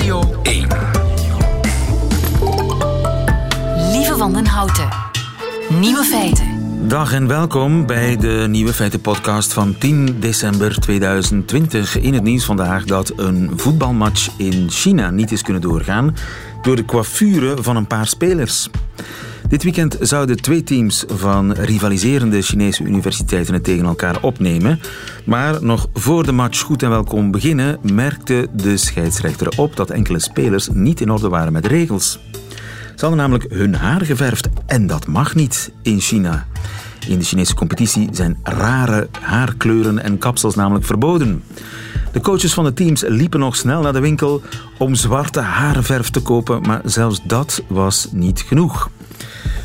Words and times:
Radio 0.00 0.40
1. 0.42 0.68
Lieve 3.92 4.16
Wandenhouten. 4.16 4.88
Nieuwe 5.80 6.04
feiten. 6.04 6.46
Dag 6.88 7.12
en 7.12 7.26
welkom 7.26 7.86
bij 7.86 8.16
de 8.16 8.46
Nieuwe 8.48 8.72
Feiten 8.72 9.00
podcast 9.00 9.52
van 9.52 9.78
10 9.78 10.20
december 10.20 10.80
2020. 10.80 11.98
In 11.98 12.14
het 12.14 12.22
nieuws 12.22 12.44
vandaag 12.44 12.84
dat 12.84 13.12
een 13.16 13.50
voetbalmatch 13.56 14.30
in 14.36 14.70
China 14.70 15.10
niet 15.10 15.32
is 15.32 15.42
kunnen 15.42 15.62
doorgaan 15.62 16.16
door 16.62 16.76
de 16.76 16.84
coiffure 16.84 17.62
van 17.62 17.76
een 17.76 17.86
paar 17.86 18.06
spelers. 18.06 18.68
Dit 19.50 19.62
weekend 19.62 19.96
zouden 20.00 20.42
twee 20.42 20.62
teams 20.62 21.04
van 21.08 21.52
rivaliserende 21.52 22.42
Chinese 22.42 22.84
universiteiten 22.84 23.54
het 23.54 23.64
tegen 23.64 23.84
elkaar 23.84 24.22
opnemen. 24.22 24.80
Maar 25.24 25.64
nog 25.64 25.88
voor 25.94 26.24
de 26.24 26.32
match 26.32 26.60
goed 26.60 26.82
en 26.82 26.88
wel 26.88 27.04
kon 27.04 27.30
beginnen, 27.30 27.78
merkte 27.92 28.48
de 28.52 28.76
scheidsrechter 28.76 29.48
op 29.56 29.76
dat 29.76 29.90
enkele 29.90 30.18
spelers 30.18 30.68
niet 30.72 31.00
in 31.00 31.10
orde 31.10 31.28
waren 31.28 31.52
met 31.52 31.62
de 31.62 31.68
regels. 31.68 32.18
Ze 32.94 33.06
hadden 33.06 33.16
namelijk 33.16 33.52
hun 33.52 33.74
haar 33.74 34.00
geverfd 34.00 34.48
en 34.66 34.86
dat 34.86 35.06
mag 35.06 35.34
niet 35.34 35.72
in 35.82 36.00
China. 36.00 36.46
In 37.08 37.18
de 37.18 37.24
Chinese 37.24 37.54
competitie 37.54 38.08
zijn 38.12 38.38
rare 38.42 39.08
haarkleuren 39.20 40.02
en 40.02 40.18
kapsels 40.18 40.54
namelijk 40.54 40.84
verboden. 40.84 41.42
De 42.12 42.20
coaches 42.20 42.54
van 42.54 42.64
de 42.64 42.72
teams 42.72 43.02
liepen 43.06 43.40
nog 43.40 43.56
snel 43.56 43.82
naar 43.82 43.92
de 43.92 44.00
winkel 44.00 44.42
om 44.78 44.94
zwarte 44.94 45.40
haarverf 45.40 46.10
te 46.10 46.20
kopen, 46.20 46.60
maar 46.60 46.80
zelfs 46.84 47.20
dat 47.24 47.62
was 47.68 48.08
niet 48.12 48.40
genoeg. 48.40 48.90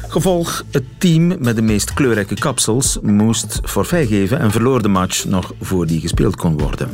Gevolg, 0.07 0.63
het 0.71 0.83
team 0.97 1.27
met 1.39 1.55
de 1.55 1.61
meest 1.61 1.93
kleurrijke 1.93 2.35
kapsels 2.35 2.99
moest 3.01 3.59
forfait 3.63 4.07
geven 4.07 4.39
en 4.39 4.51
verloor 4.51 4.81
de 4.81 4.87
match 4.87 5.25
nog 5.25 5.53
voor 5.61 5.87
die 5.87 6.01
gespeeld 6.01 6.35
kon 6.35 6.57
worden. 6.57 6.89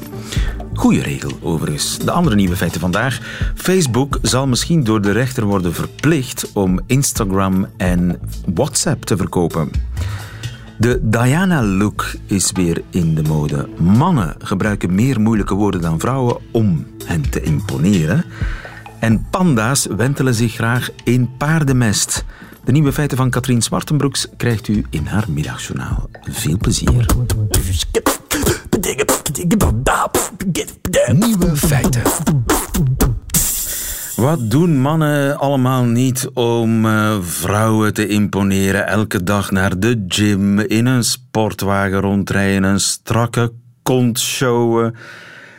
Goeie 0.73 1.02
regel, 1.02 1.31
overigens. 1.41 1.97
De 1.97 2.11
andere 2.11 2.35
nieuwe 2.35 2.55
feiten 2.55 2.79
vandaag. 2.79 3.19
Facebook 3.55 4.19
zal 4.21 4.47
misschien 4.47 4.83
door 4.83 5.02
de 5.02 5.11
rechter 5.11 5.44
worden 5.44 5.73
verplicht 5.73 6.52
om 6.53 6.80
Instagram 6.86 7.67
en 7.77 8.19
WhatsApp 8.53 9.05
te 9.05 9.17
verkopen. 9.17 9.71
De 10.77 10.99
Diana-look 11.02 12.14
is 12.25 12.52
weer 12.52 12.81
in 12.89 13.16
de 13.16 13.21
mode. 13.21 13.69
Mannen 13.77 14.36
gebruiken 14.39 14.95
meer 14.95 15.21
moeilijke 15.21 15.53
woorden 15.53 15.81
dan 15.81 15.99
vrouwen 15.99 16.38
om 16.52 16.88
hen 17.05 17.30
te 17.30 17.41
imponeren. 17.41 18.23
En 18.99 19.27
panda's 19.30 19.86
wentelen 19.86 20.33
zich 20.33 20.53
graag 20.53 20.89
in 21.03 21.30
paardenmest. 21.38 22.25
De 22.64 22.72
nieuwe 22.72 22.94
feiten 22.94 23.17
van 23.17 23.30
Katrien 23.30 23.62
Zwartenbroeks 23.62 24.28
krijgt 24.38 24.67
u 24.67 24.86
in 24.90 25.06
haar 25.06 25.26
middagjournaal. 25.28 26.09
Veel 26.22 26.58
plezier. 26.58 27.06
Nieuwe 31.12 31.56
feiten. 31.56 32.02
Wat 34.16 34.50
doen 34.50 34.80
mannen 34.82 35.38
allemaal 35.38 35.84
niet 35.84 36.30
om 36.34 36.86
uh, 36.86 37.17
vrouwen 37.22 37.94
te 37.94 38.08
imponeren? 38.08 38.88
Elke 38.88 39.23
dag 39.23 39.52
naar 39.52 39.80
de 39.80 40.06
gym, 40.08 40.59
in 40.59 40.86
een 40.86 41.04
sportwagen 41.04 42.00
rondrijden, 42.00 42.64
een 42.64 42.80
strakke 42.80 43.52
kont 43.84 44.20
showen, 44.20 44.95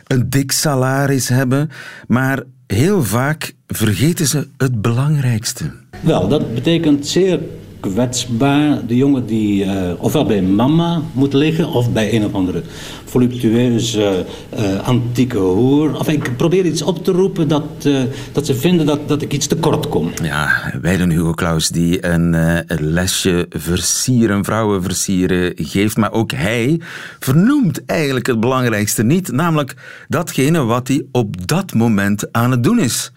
een 0.07 0.29
dik 0.29 0.51
salaris 0.51 1.27
hebben. 1.27 1.69
Maar 2.07 2.43
heel 2.67 3.03
vaak 3.03 3.53
vergeten 3.67 4.27
ze 4.27 4.47
het 4.57 4.81
belangrijkste. 4.81 5.82
Wel, 6.03 6.27
dat 6.27 6.53
betekent 6.53 7.07
zeer 7.07 7.39
kwetsbaar. 7.79 8.85
De 8.87 8.95
jongen 8.95 9.25
die 9.25 9.65
uh, 9.65 9.71
ofwel 9.97 10.25
bij 10.25 10.41
mama 10.41 11.01
moet 11.13 11.33
liggen 11.33 11.67
of 11.67 11.91
bij 11.91 12.13
een 12.13 12.25
of 12.25 12.33
andere 12.33 12.63
voluptueuze 13.05 14.25
uh, 14.59 14.87
antieke 14.87 15.37
hoer. 15.37 15.99
Of 15.99 16.07
ik 16.07 16.37
probeer 16.37 16.65
iets 16.65 16.81
op 16.81 17.03
te 17.03 17.11
roepen 17.11 17.47
dat, 17.47 17.63
uh, 17.83 18.01
dat 18.31 18.45
ze 18.45 18.55
vinden 18.55 18.85
dat, 18.85 19.07
dat 19.07 19.21
ik 19.21 19.33
iets 19.33 19.47
tekort 19.47 19.89
kom. 19.89 20.11
Ja, 20.23 20.73
wij 20.81 20.97
doen 20.97 21.09
Hugo 21.09 21.33
Claus 21.33 21.67
die 21.67 22.05
een, 22.05 22.33
een 22.33 22.91
lesje 22.91 23.45
versieren, 23.49 24.43
vrouwen 24.43 24.83
versieren 24.83 25.51
geeft. 25.55 25.97
Maar 25.97 26.11
ook 26.11 26.31
hij 26.31 26.79
vernoemt 27.19 27.85
eigenlijk 27.85 28.27
het 28.27 28.39
belangrijkste 28.39 29.03
niet. 29.03 29.31
Namelijk 29.31 29.75
datgene 30.07 30.63
wat 30.63 30.87
hij 30.87 31.05
op 31.11 31.47
dat 31.47 31.73
moment 31.73 32.31
aan 32.31 32.51
het 32.51 32.63
doen 32.63 32.79
is. 32.79 33.11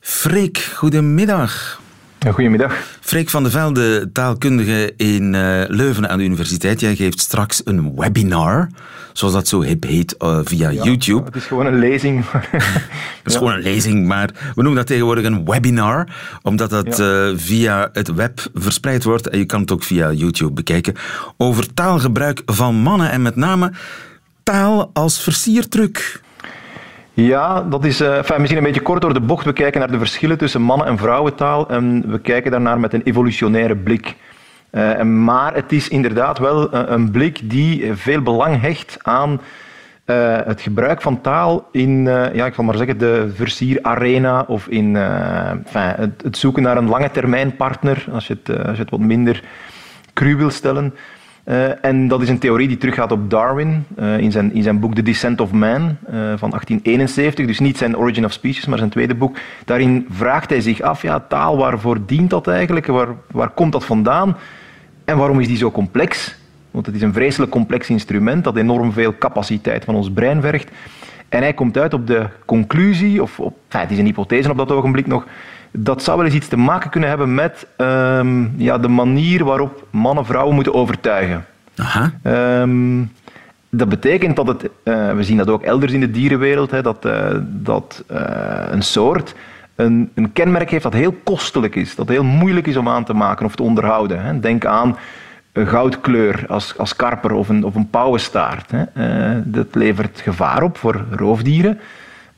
Freek, 0.00 0.58
goedemiddag. 0.58 1.82
Goedemiddag. 2.32 2.98
Freek 3.00 3.30
van 3.30 3.42
de 3.42 3.50
Velde, 3.50 4.12
taalkundige 4.12 4.92
in 4.96 5.34
uh, 5.34 5.62
Leuven 5.68 6.08
aan 6.08 6.18
de 6.18 6.24
universiteit. 6.24 6.80
Jij 6.80 6.96
geeft 6.96 7.20
straks 7.20 7.60
een 7.64 7.94
webinar, 7.96 8.68
zoals 9.12 9.34
dat 9.34 9.48
zo 9.48 9.62
hip 9.62 9.82
heet, 9.82 10.14
uh, 10.18 10.38
via 10.42 10.68
ja, 10.68 10.82
YouTube. 10.82 11.24
Het 11.24 11.36
is 11.36 11.44
gewoon 11.44 11.66
een 11.66 11.78
lezing. 11.78 12.24
het 12.30 12.42
is 13.24 13.32
ja. 13.32 13.38
gewoon 13.38 13.52
een 13.52 13.62
lezing, 13.62 14.06
maar 14.06 14.30
we 14.34 14.62
noemen 14.62 14.74
dat 14.74 14.86
tegenwoordig 14.86 15.24
een 15.24 15.44
webinar, 15.44 16.08
omdat 16.42 16.70
dat 16.70 16.96
ja. 16.96 17.28
uh, 17.28 17.32
via 17.36 17.88
het 17.92 18.14
web 18.14 18.40
verspreid 18.54 19.04
wordt 19.04 19.28
en 19.28 19.38
je 19.38 19.44
kan 19.44 19.60
het 19.60 19.72
ook 19.72 19.82
via 19.82 20.12
YouTube 20.12 20.52
bekijken. 20.52 20.94
Over 21.36 21.74
taalgebruik 21.74 22.42
van 22.46 22.74
mannen 22.74 23.10
en 23.10 23.22
met 23.22 23.36
name 23.36 23.72
taal 24.42 24.90
als 24.92 25.22
versiertruc. 25.22 26.22
Ja, 27.14 27.62
dat 27.62 27.84
is 27.84 28.00
enfin, 28.00 28.36
misschien 28.38 28.58
een 28.58 28.66
beetje 28.66 28.80
kort 28.80 29.02
door 29.02 29.14
de 29.14 29.20
bocht. 29.20 29.44
We 29.44 29.52
kijken 29.52 29.80
naar 29.80 29.90
de 29.90 29.98
verschillen 29.98 30.38
tussen 30.38 30.62
mannen- 30.62 30.86
en 30.86 30.98
vrouwentaal 30.98 31.68
en 31.68 32.10
we 32.10 32.20
kijken 32.20 32.50
daarnaar 32.50 32.80
met 32.80 32.92
een 32.92 33.02
evolutionaire 33.02 33.76
blik. 33.76 34.14
Uh, 34.70 35.02
maar 35.02 35.54
het 35.54 35.72
is 35.72 35.88
inderdaad 35.88 36.38
wel 36.38 36.74
uh, 36.74 36.82
een 36.86 37.10
blik 37.10 37.50
die 37.50 37.94
veel 37.94 38.22
belang 38.22 38.60
hecht 38.60 38.98
aan 39.02 39.40
het 40.44 40.60
gebruik 40.60 41.02
van 41.02 41.20
taal 41.20 41.68
in, 41.72 42.04
ja, 42.32 42.46
ik 42.46 42.54
zal 42.54 42.64
maar 42.64 42.76
zeggen, 42.76 42.98
de 42.98 43.32
versierarena 43.34 44.44
of 44.48 44.66
in 44.68 44.94
het, 44.94 46.22
het, 46.22 46.36
zoeken 46.36 46.62
naar 46.62 46.76
een 46.76 46.88
lange 46.88 47.10
termijn 47.10 47.56
partner, 47.56 48.06
als 48.12 48.26
je 48.26 48.38
het, 48.42 48.58
als 48.58 48.76
je 48.76 48.82
het 48.82 48.90
wat 48.90 49.00
minder 49.00 49.42
cru 50.12 50.36
wil 50.36 50.50
stellen. 50.50 50.94
Uh, 51.44 51.84
en 51.84 52.08
dat 52.08 52.22
is 52.22 52.28
een 52.28 52.38
theorie 52.38 52.68
die 52.68 52.76
teruggaat 52.76 53.12
op 53.12 53.30
Darwin 53.30 53.84
uh, 53.98 54.18
in, 54.18 54.32
zijn, 54.32 54.54
in 54.54 54.62
zijn 54.62 54.80
boek 54.80 54.94
The 54.94 55.02
Descent 55.02 55.40
of 55.40 55.52
Man 55.52 55.82
uh, 55.82 55.96
van 56.14 56.50
1871. 56.50 57.46
Dus 57.46 57.58
niet 57.58 57.78
zijn 57.78 57.96
Origin 57.96 58.24
of 58.24 58.32
Species, 58.32 58.66
maar 58.66 58.78
zijn 58.78 58.90
tweede 58.90 59.14
boek. 59.14 59.36
Daarin 59.64 60.06
vraagt 60.10 60.50
hij 60.50 60.60
zich 60.60 60.80
af, 60.80 61.02
ja, 61.02 61.20
taal, 61.20 61.56
waarvoor 61.56 61.98
dient 62.06 62.30
dat 62.30 62.46
eigenlijk? 62.46 62.86
Waar, 62.86 63.08
waar 63.30 63.50
komt 63.50 63.72
dat 63.72 63.84
vandaan? 63.84 64.36
En 65.04 65.16
waarom 65.16 65.40
is 65.40 65.46
die 65.46 65.56
zo 65.56 65.70
complex? 65.70 66.36
Want 66.70 66.86
het 66.86 66.94
is 66.94 67.02
een 67.02 67.12
vreselijk 67.12 67.50
complex 67.50 67.90
instrument 67.90 68.44
dat 68.44 68.56
enorm 68.56 68.92
veel 68.92 69.18
capaciteit 69.18 69.84
van 69.84 69.94
ons 69.94 70.10
brein 70.10 70.40
vergt. 70.40 70.70
En 71.28 71.40
hij 71.40 71.54
komt 71.54 71.78
uit 71.78 71.94
op 71.94 72.06
de 72.06 72.26
conclusie, 72.44 73.22
of 73.22 73.40
op, 73.40 73.56
enfin, 73.66 73.80
het 73.80 73.90
is 73.90 73.98
een 73.98 74.04
hypothese 74.04 74.50
op 74.50 74.56
dat 74.56 74.70
ogenblik 74.70 75.06
nog, 75.06 75.26
dat 75.78 76.02
zou 76.02 76.16
wel 76.16 76.26
eens 76.26 76.34
iets 76.34 76.48
te 76.48 76.56
maken 76.56 76.90
kunnen 76.90 77.08
hebben 77.08 77.34
met 77.34 77.66
um, 77.76 78.54
ja, 78.56 78.78
de 78.78 78.88
manier 78.88 79.44
waarop 79.44 79.86
mannen 79.90 80.26
vrouwen 80.26 80.54
moeten 80.54 80.74
overtuigen. 80.74 81.44
Aha. 81.76 82.12
Um, 82.62 83.12
dat 83.70 83.88
betekent 83.88 84.36
dat 84.36 84.46
het, 84.46 84.62
uh, 84.84 85.12
we 85.12 85.22
zien 85.22 85.36
dat 85.36 85.48
ook 85.48 85.62
elders 85.62 85.92
in 85.92 86.00
de 86.00 86.10
dierenwereld, 86.10 86.70
hè, 86.70 86.82
dat, 86.82 87.06
uh, 87.06 87.26
dat 87.42 88.04
uh, 88.12 88.18
een 88.70 88.82
soort 88.82 89.34
een, 89.74 90.10
een, 90.14 90.32
kenmerk 90.32 90.70
heeft 90.70 90.82
dat 90.82 90.92
heel 90.92 91.14
kostelijk 91.24 91.74
is, 91.74 91.94
dat 91.94 92.08
heel 92.08 92.24
moeilijk 92.24 92.66
is 92.66 92.76
om 92.76 92.88
aan 92.88 93.04
te 93.04 93.14
maken 93.14 93.46
of 93.46 93.56
te 93.56 93.62
onderhouden. 93.62 94.22
Hè. 94.22 94.40
Denk 94.40 94.64
aan 94.64 94.96
een 95.52 95.66
goudkleur 95.66 96.44
als, 96.48 96.78
als 96.78 96.96
karper 96.96 97.32
of 97.32 97.48
een, 97.48 97.64
of 97.64 97.74
een 97.74 97.90
pauwenstaart. 97.90 98.70
Hè. 98.70 99.50
dat 99.50 99.66
levert 99.74 100.20
gevaar 100.20 100.62
op 100.62 100.76
voor 100.76 101.04
roofdieren. 101.10 101.80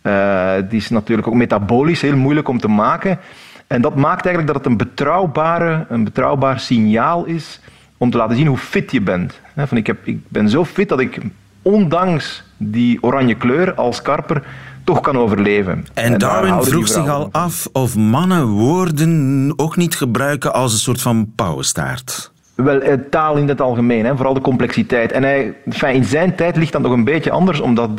Uh, 0.06 0.52
die 0.68 0.78
is 0.78 0.88
natuurlijk 0.88 1.28
ook 1.28 1.34
metabolisch 1.34 2.00
heel 2.00 2.16
moeilijk 2.16 2.48
om 2.48 2.60
te 2.60 2.68
maken. 2.68 3.18
En 3.66 3.82
dat 3.82 3.94
maakt 3.94 4.26
eigenlijk 4.26 4.46
dat 4.46 4.56
het 4.56 4.66
een, 4.66 4.76
betrouwbare, 4.76 5.86
een 5.88 6.04
betrouwbaar 6.04 6.60
signaal 6.60 7.24
is 7.24 7.60
om 7.96 8.10
te 8.10 8.16
laten 8.16 8.36
zien 8.36 8.46
hoe 8.46 8.56
fit 8.56 8.92
je 8.92 9.00
bent. 9.00 9.40
Van 9.56 9.76
ik, 9.76 9.86
heb, 9.86 10.06
ik 10.06 10.28
ben 10.28 10.48
zo 10.48 10.64
fit 10.64 10.88
dat 10.88 11.00
ik 11.00 11.18
ondanks 11.62 12.44
die 12.56 13.02
oranje 13.02 13.34
kleur 13.34 13.74
als 13.74 14.02
karper 14.02 14.42
toch 14.84 15.00
kan 15.00 15.18
overleven. 15.18 15.86
En, 15.94 16.12
en 16.12 16.18
Darwin 16.18 16.62
vroeg 16.62 16.88
zich 16.88 17.08
al 17.08 17.28
af 17.32 17.68
of 17.72 17.96
mannen 17.96 18.46
woorden 18.46 19.52
ook 19.56 19.76
niet 19.76 19.96
gebruiken 19.96 20.52
als 20.52 20.72
een 20.72 20.78
soort 20.78 21.02
van 21.02 21.32
pauwenstaart. 21.34 22.32
Wel, 22.54 22.80
taal 23.10 23.36
in 23.36 23.48
het 23.48 23.60
algemeen, 23.60 24.04
hè, 24.04 24.14
vooral 24.16 24.34
de 24.34 24.40
complexiteit. 24.40 25.12
En 25.12 25.22
hij, 25.22 25.54
enfin, 25.64 25.94
in 25.94 26.04
zijn 26.04 26.34
tijd 26.34 26.56
ligt 26.56 26.72
dat 26.72 26.82
nog 26.82 26.92
een 26.92 27.04
beetje 27.04 27.30
anders, 27.30 27.60
omdat 27.60 27.90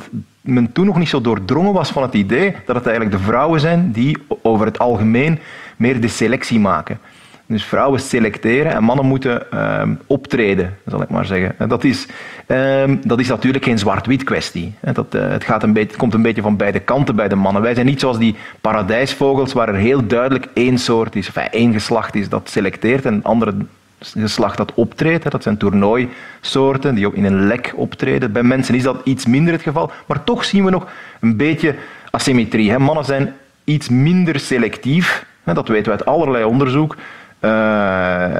men 0.48 0.72
toen 0.72 0.86
nog 0.86 0.98
niet 0.98 1.10
zo 1.10 1.22
doordrongen 1.22 1.74
was 1.74 1.92
van 1.92 2.04
het 2.04 2.14
idee 2.14 2.56
dat 2.66 2.76
het 2.76 2.86
eigenlijk 2.86 3.18
de 3.18 3.24
vrouwen 3.24 3.60
zijn 3.60 3.92
die 3.92 4.18
over 4.42 4.66
het 4.66 4.80
algemeen 4.80 5.40
meer 5.78 6.02
de 6.02 6.08
selectie 6.08 6.60
maken. 6.60 7.00
Dus 7.46 7.64
vrouwen 7.64 8.00
selecteren 8.00 8.72
en 8.72 8.84
mannen 8.84 9.06
moeten 9.06 9.44
uh, 9.54 9.82
optreden, 10.06 10.78
zal 10.86 11.02
ik 11.02 11.10
maar 11.10 11.26
zeggen. 11.26 11.70
Dat 11.70 11.84
is, 11.84 12.08
uh, 12.48 12.84
dat 13.04 13.20
is 13.20 13.28
natuurlijk 13.28 13.64
geen 13.64 13.80
zwart-wit 13.80 14.24
kwestie. 14.24 14.74
Dat, 14.94 15.16
uh, 15.16 15.30
het, 15.30 15.44
gaat 15.44 15.64
een 15.64 15.74
beetje, 15.74 15.98
komt 15.98 16.14
een 16.14 16.22
beetje 16.22 16.42
van 16.42 16.58
beide 16.58 16.80
kanten 16.80 17.16
bij 17.16 17.28
de 17.28 17.36
mannen. 17.36 17.62
Wij 17.62 17.74
zijn 17.74 17.86
niet 17.86 18.00
zoals 18.00 18.18
die 18.18 18.36
paradijsvogels 18.62 19.54
waar 19.54 19.70
er 19.70 19.76
heel 19.76 20.08
duidelijk 20.08 20.48
één 20.54 20.78
soort 20.78 21.16
is, 21.16 21.28
of 21.28 21.36
één 21.36 21.74
geslacht 21.74 22.16
is 22.16 22.30
dat 22.30 22.50
selecteert 22.50 23.06
en 23.06 23.24
andere 23.24 23.54
geslacht 24.00 24.58
dat 24.58 24.74
optreedt. 24.74 25.32
Dat 25.32 25.44
zijn 25.44 25.58
toernooisoorten 25.58 26.96
die 26.96 27.14
in 27.14 27.26
een 27.26 27.48
lek 27.48 27.74
optreden. 27.76 28.32
Bij 28.32 28.44
mensen 28.44 28.76
is 28.76 28.84
dat 28.84 29.02
iets 29.04 29.26
minder 29.26 29.54
het 29.54 29.62
geval, 29.62 29.92
maar 30.06 30.24
toch 30.24 30.46
zien 30.46 30.64
we 30.64 30.72
nog 30.72 30.88
een 31.20 31.38
beetje 31.38 31.76
asymmetrie. 32.12 32.78
Mannen 32.78 33.06
zijn 33.06 33.34
iets 33.64 33.90
minder 33.90 34.40
selectief. 34.40 35.26
Dat 35.44 35.68
weten 35.68 35.86
we 35.86 35.98
uit 35.98 36.06
allerlei 36.06 36.44
onderzoek. 36.44 36.96
Uh, 36.96 37.52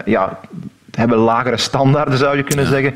ja, 0.06 0.40
hebben 0.92 1.18
lagere 1.18 1.58
standaarden, 1.58 2.18
zou 2.18 2.38
je 2.38 2.44
kunnen 2.44 2.68
zeggen. 2.68 2.96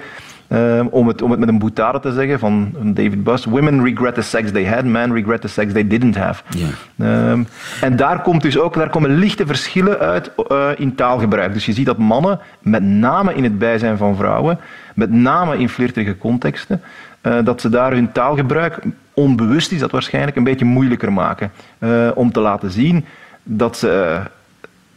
Um, 0.53 0.88
om, 0.88 1.07
het, 1.07 1.21
om 1.21 1.31
het 1.31 1.39
met 1.39 1.50
een 1.50 1.59
boutade 1.59 2.00
te 2.00 2.12
zeggen 2.12 2.39
van 2.39 2.71
David 2.81 3.24
Buss. 3.24 3.45
Women 3.45 3.83
regret 3.83 4.13
the 4.13 4.21
sex 4.21 4.51
they 4.51 4.65
had, 4.65 4.83
men 4.83 5.13
regret 5.13 5.42
the 5.42 5.48
sex 5.48 5.74
they 5.74 5.88
didn't 5.88 6.15
have. 6.15 6.44
Yeah. 6.50 7.31
Um, 7.31 7.48
en 7.81 7.95
daar, 7.95 8.21
komt 8.21 8.42
dus 8.42 8.57
ook, 8.57 8.74
daar 8.74 8.89
komen 8.89 9.15
lichte 9.15 9.45
verschillen 9.45 10.00
uit 10.00 10.31
uh, 10.51 10.68
in 10.75 10.95
taalgebruik. 10.95 11.53
Dus 11.53 11.65
je 11.65 11.74
ziet 11.74 11.86
dat 11.86 11.98
mannen, 11.98 12.39
met 12.59 12.83
name 12.83 13.33
in 13.33 13.44
het 13.44 13.59
bijzijn 13.59 13.98
van 13.98 14.15
vrouwen, 14.15 14.59
met 14.95 15.12
name 15.12 15.57
in 15.57 15.69
flirtige 15.69 16.18
contexten, 16.18 16.81
uh, 17.21 17.33
dat 17.44 17.62
ze 17.62 17.69
daar 17.69 17.92
hun 17.92 18.12
taalgebruik 18.12 18.80
onbewust 19.13 19.71
is 19.71 19.80
dat 19.80 19.92
waarschijnlijk 19.92 20.38
een 20.38 20.44
beetje 20.44 20.65
moeilijker 20.65 21.13
maken. 21.13 21.51
Uh, 21.80 22.09
om 22.13 22.31
te 22.31 22.39
laten 22.39 22.71
zien 22.71 23.06
dat 23.44 23.77
ze 23.77 24.19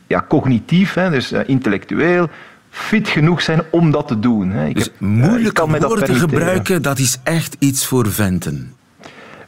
ja, 0.06 0.24
cognitief, 0.28 0.94
hè, 0.94 1.10
dus 1.10 1.32
intellectueel, 1.32 2.28
fit 2.74 3.08
genoeg 3.08 3.42
zijn 3.42 3.62
om 3.70 3.90
dat 3.90 4.08
te 4.08 4.18
doen. 4.18 4.50
Hè. 4.50 4.66
Ik 4.66 4.74
dus 4.74 4.84
heb, 4.84 5.00
moeilijk 5.00 5.58
uh, 5.58 5.80
woorden 5.80 6.14
gebruiken, 6.14 6.82
dat 6.82 6.98
is 6.98 7.18
echt 7.22 7.56
iets 7.58 7.86
voor 7.86 8.12
venten. 8.12 8.72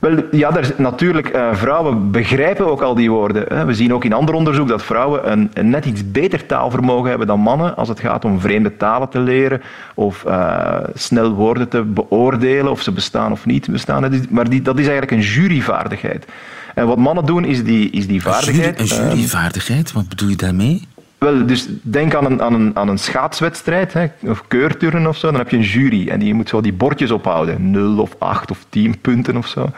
Wel, 0.00 0.22
ja, 0.30 0.56
er, 0.56 0.74
natuurlijk, 0.76 1.34
uh, 1.34 1.54
vrouwen 1.54 2.10
begrijpen 2.10 2.66
ook 2.66 2.82
al 2.82 2.94
die 2.94 3.10
woorden. 3.10 3.44
Hè. 3.48 3.64
We 3.64 3.74
zien 3.74 3.94
ook 3.94 4.04
in 4.04 4.12
ander 4.12 4.34
onderzoek 4.34 4.68
dat 4.68 4.82
vrouwen 4.82 5.32
een, 5.32 5.50
een, 5.52 5.70
net 5.70 5.84
iets 5.84 6.10
beter 6.10 6.46
taalvermogen 6.46 7.08
hebben 7.08 7.26
dan 7.26 7.40
mannen 7.40 7.76
als 7.76 7.88
het 7.88 8.00
gaat 8.00 8.24
om 8.24 8.40
vreemde 8.40 8.76
talen 8.76 9.08
te 9.08 9.20
leren 9.20 9.62
of 9.94 10.24
uh, 10.26 10.78
snel 10.94 11.32
woorden 11.32 11.68
te 11.68 11.82
beoordelen 11.82 12.70
of 12.70 12.82
ze 12.82 12.92
bestaan 12.92 13.32
of 13.32 13.46
niet 13.46 13.70
bestaan. 13.70 14.26
Maar 14.30 14.48
die, 14.48 14.62
dat 14.62 14.78
is 14.78 14.86
eigenlijk 14.86 15.12
een 15.12 15.28
juryvaardigheid. 15.28 16.26
En 16.74 16.86
wat 16.86 16.98
mannen 16.98 17.24
doen 17.24 17.44
is 17.44 17.64
die, 17.64 17.90
is 17.90 18.06
die 18.06 18.22
vaardigheid... 18.22 18.80
Een, 18.80 18.84
jury, 18.84 19.02
een 19.02 19.08
juryvaardigheid, 19.08 19.92
wat 19.92 20.08
bedoel 20.08 20.28
je 20.28 20.36
daarmee? 20.36 20.82
Wel, 21.18 21.46
dus 21.46 21.68
denk 21.82 22.14
aan 22.14 22.24
een, 22.24 22.42
aan 22.42 22.54
een, 22.54 22.76
aan 22.76 22.88
een 22.88 22.98
schaatswedstrijd, 22.98 23.92
hè, 23.92 24.06
of 24.20 24.46
keurturnen 24.48 25.06
of 25.06 25.16
zo. 25.16 25.30
Dan 25.30 25.40
heb 25.40 25.50
je 25.50 25.56
een 25.56 25.62
jury 25.62 26.08
en 26.08 26.18
die 26.18 26.34
moet 26.34 26.48
zo 26.48 26.60
die 26.60 26.72
bordjes 26.72 27.10
ophouden. 27.10 27.70
Nul 27.70 27.98
of 27.98 28.16
acht 28.18 28.50
of 28.50 28.66
tien 28.68 28.98
punten 29.00 29.36
of 29.36 29.46
zo. 29.46 29.70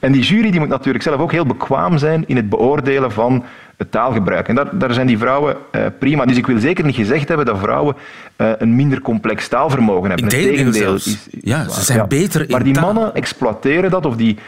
En 0.00 0.12
die 0.12 0.22
jury 0.22 0.50
die 0.50 0.60
moet 0.60 0.68
natuurlijk 0.68 1.04
zelf 1.04 1.20
ook 1.20 1.32
heel 1.32 1.46
bekwaam 1.46 1.98
zijn 1.98 2.24
in 2.26 2.36
het 2.36 2.48
beoordelen 2.48 3.12
van 3.12 3.44
het 3.78 3.90
taalgebruik. 3.90 4.48
En 4.48 4.54
daar, 4.54 4.78
daar 4.78 4.92
zijn 4.92 5.06
die 5.06 5.18
vrouwen 5.18 5.56
uh, 5.72 5.82
prima. 5.98 6.24
Dus 6.24 6.36
ik 6.36 6.46
wil 6.46 6.58
zeker 6.58 6.84
niet 6.84 6.94
gezegd 6.94 7.28
hebben 7.28 7.46
dat 7.46 7.58
vrouwen 7.58 7.94
uh, 8.36 8.50
een 8.58 8.76
minder 8.76 9.00
complex 9.00 9.48
taalvermogen 9.48 10.10
hebben. 10.10 10.28
Is, 11.06 11.28
Ja, 11.40 11.68
ze 11.68 11.84
zijn 11.84 11.98
ja. 11.98 12.06
beter 12.06 12.40
in 12.40 12.50
Maar 12.50 12.62
die 12.62 12.80
mannen 12.80 13.14
exploiteren 13.14 13.90
dat 13.90 14.06
of 14.06 14.16
die 14.16 14.38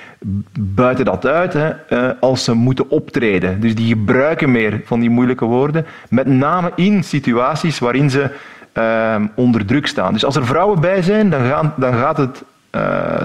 buiten 0.61 1.05
dat 1.05 1.27
uit 1.27 1.53
hè, 1.53 1.71
uh, 1.91 2.11
als 2.21 2.45
ze 2.45 2.55
moeten 2.55 2.91
optreden. 2.91 3.61
Dus 3.61 3.75
die 3.75 3.89
gebruiken 3.89 4.51
meer 4.51 4.81
van 4.85 5.01
die 5.01 5.11
moeilijke 5.11 5.45
woorden. 5.45 5.87
Met 6.09 6.27
name 6.27 6.73
in 6.77 7.05
situaties 7.05 7.79
waarin 7.79 8.11
ze 8.11 8.31
onder 9.35 9.65
druk 9.65 9.87
staan. 9.87 10.13
Dus 10.13 10.25
als 10.25 10.37
er 10.37 10.47
vrouwen 10.47 10.81
bij 10.81 11.03
zijn, 11.03 11.31
dan, 11.31 11.41
gaan, 11.41 11.75
dan 11.77 11.93
gaat 11.93 12.17
het 12.17 12.43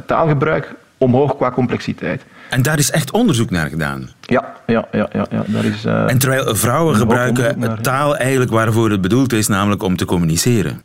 taalgebruik 0.05 0.73
omhoog 0.97 1.35
qua 1.35 1.51
complexiteit. 1.51 2.25
En 2.49 2.61
daar 2.61 2.77
is 2.77 2.91
echt 2.91 3.11
onderzoek 3.11 3.49
naar 3.49 3.69
gedaan? 3.69 4.09
Ja, 4.21 4.53
ja, 4.65 4.87
ja. 4.91 5.09
ja, 5.11 5.25
ja. 5.29 5.43
Daar 5.47 5.65
is, 5.65 5.85
uh, 5.85 6.09
en 6.11 6.17
terwijl 6.17 6.55
vrouwen 6.55 6.95
gebruiken 6.95 7.59
naar, 7.59 7.81
taal 7.81 8.17
eigenlijk 8.17 8.51
waarvoor 8.51 8.89
het 8.89 9.01
bedoeld 9.01 9.33
is, 9.33 9.47
namelijk 9.47 9.83
om 9.83 9.95
te 9.95 10.05
communiceren. 10.05 10.81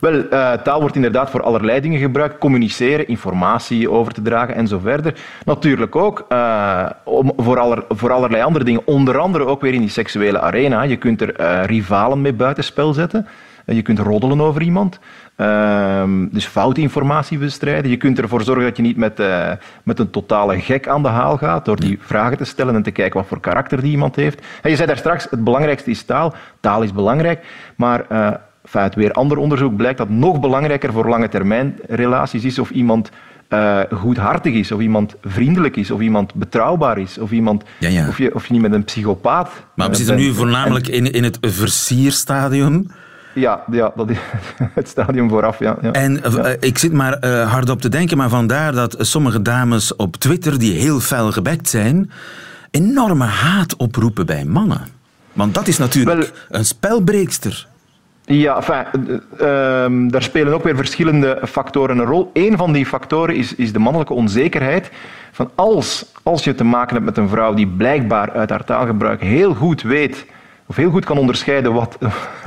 Wel, 0.00 0.14
uh, 0.14 0.52
taal 0.52 0.80
wordt 0.80 0.96
inderdaad 0.96 1.30
voor 1.30 1.42
allerlei 1.42 1.80
dingen 1.80 2.00
gebruikt. 2.00 2.38
Communiceren, 2.38 3.08
informatie 3.08 3.90
over 3.90 4.12
te 4.12 4.22
dragen 4.22 4.54
en 4.54 4.68
zo 4.68 4.78
verder. 4.78 5.14
Natuurlijk 5.44 5.96
ook 5.96 6.26
uh, 6.28 6.86
om, 7.04 7.32
voor, 7.36 7.58
aller, 7.58 7.84
voor 7.88 8.12
allerlei 8.12 8.42
andere 8.42 8.64
dingen. 8.64 8.86
Onder 8.86 9.18
andere 9.18 9.46
ook 9.46 9.60
weer 9.60 9.74
in 9.74 9.80
die 9.80 9.90
seksuele 9.90 10.40
arena. 10.40 10.82
Je 10.82 10.96
kunt 10.96 11.20
er 11.20 11.40
uh, 11.40 11.64
rivalen 11.64 12.20
mee 12.20 12.32
buitenspel 12.32 12.92
zetten. 12.92 13.26
Je 13.64 13.82
kunt 13.82 13.98
roddelen 13.98 14.40
over 14.40 14.62
iemand. 14.62 14.98
Um, 15.40 16.28
dus 16.32 16.46
foute 16.46 16.80
informatie 16.80 17.38
bestrijden. 17.38 17.90
Je 17.90 17.96
kunt 17.96 18.18
ervoor 18.18 18.42
zorgen 18.42 18.64
dat 18.64 18.76
je 18.76 18.82
niet 18.82 18.96
met, 18.96 19.20
uh, 19.20 19.50
met 19.82 19.98
een 19.98 20.10
totale 20.10 20.60
gek 20.60 20.88
aan 20.88 21.02
de 21.02 21.08
haal 21.08 21.36
gaat 21.36 21.64
door 21.64 21.80
die 21.80 21.98
vragen 22.00 22.36
te 22.36 22.44
stellen 22.44 22.74
en 22.74 22.82
te 22.82 22.90
kijken 22.90 23.18
wat 23.18 23.28
voor 23.28 23.40
karakter 23.40 23.80
die 23.80 23.90
iemand 23.90 24.16
heeft. 24.16 24.46
En 24.62 24.70
je 24.70 24.76
zei 24.76 24.88
daar 24.88 24.96
straks, 24.96 25.26
het 25.30 25.44
belangrijkste 25.44 25.90
is 25.90 26.02
taal. 26.02 26.34
Taal 26.60 26.82
is 26.82 26.92
belangrijk, 26.92 27.44
maar 27.76 28.04
uh, 28.12 28.30
uit 28.70 28.94
weer 28.94 29.12
ander 29.12 29.36
onderzoek 29.36 29.76
blijkt 29.76 29.98
dat 29.98 30.08
nog 30.08 30.40
belangrijker 30.40 30.92
voor 30.92 31.08
lange 31.08 31.28
termijn 31.28 31.78
relaties 31.88 32.44
is 32.44 32.58
of 32.58 32.70
iemand 32.70 33.10
uh, 33.48 33.80
goedhartig 33.90 34.54
is, 34.54 34.72
of 34.72 34.80
iemand 34.80 35.14
vriendelijk 35.24 35.76
is, 35.76 35.90
of 35.90 36.00
iemand 36.00 36.34
betrouwbaar 36.34 36.98
is, 36.98 37.18
of, 37.18 37.30
iemand, 37.30 37.64
ja, 37.78 37.88
ja. 37.88 38.08
Of, 38.08 38.18
je, 38.18 38.34
of 38.34 38.46
je 38.46 38.52
niet 38.52 38.62
met 38.62 38.72
een 38.72 38.84
psychopaat. 38.84 39.50
Maar 39.74 39.88
we 39.88 39.94
zitten 39.94 40.16
nu 40.16 40.32
voornamelijk 40.32 40.88
in, 40.88 41.12
in 41.12 41.24
het 41.24 41.38
versierstadium. 41.40 42.86
Ja, 43.34 43.64
ja 43.70 43.92
dat 43.96 44.10
is 44.10 44.18
het 44.74 44.88
stadium 44.88 45.28
vooraf. 45.28 45.58
Ja, 45.58 45.76
ja. 45.82 45.92
En 45.92 46.20
uh, 46.26 46.52
ik 46.60 46.78
zit 46.78 46.92
maar 46.92 47.16
uh, 47.20 47.52
hard 47.52 47.70
op 47.70 47.80
te 47.80 47.88
denken, 47.88 48.16
maar 48.16 48.28
vandaar 48.28 48.72
dat 48.72 48.96
sommige 48.98 49.42
dames 49.42 49.96
op 49.96 50.16
Twitter, 50.16 50.58
die 50.58 50.80
heel 50.80 51.00
fel 51.00 51.32
gebekt 51.32 51.68
zijn, 51.68 52.10
enorme 52.70 53.24
haat 53.24 53.76
oproepen 53.76 54.26
bij 54.26 54.44
mannen. 54.44 54.80
Want 55.32 55.54
dat 55.54 55.68
is 55.68 55.78
natuurlijk 55.78 56.18
Wel, 56.18 56.58
een 56.58 56.64
spelbreekster. 56.64 57.66
Ja, 58.24 58.56
enfin, 58.56 59.20
uh, 59.40 59.82
um, 59.82 60.10
daar 60.10 60.22
spelen 60.22 60.52
ook 60.52 60.64
weer 60.64 60.76
verschillende 60.76 61.40
factoren 61.48 61.98
een 61.98 62.06
rol. 62.06 62.30
Een 62.32 62.56
van 62.56 62.72
die 62.72 62.86
factoren 62.86 63.34
is, 63.34 63.54
is 63.54 63.72
de 63.72 63.78
mannelijke 63.78 64.12
onzekerheid. 64.12 64.90
Van 65.32 65.50
als, 65.54 66.06
als 66.22 66.44
je 66.44 66.54
te 66.54 66.64
maken 66.64 66.94
hebt 66.94 67.04
met 67.04 67.16
een 67.16 67.28
vrouw 67.28 67.54
die 67.54 67.66
blijkbaar 67.66 68.32
uit 68.32 68.50
haar 68.50 68.64
taalgebruik 68.64 69.20
heel 69.20 69.54
goed 69.54 69.82
weet 69.82 70.26
of 70.70 70.76
heel 70.76 70.90
goed 70.90 71.04
kan 71.04 71.18
onderscheiden 71.18 71.72
wat 71.72 71.98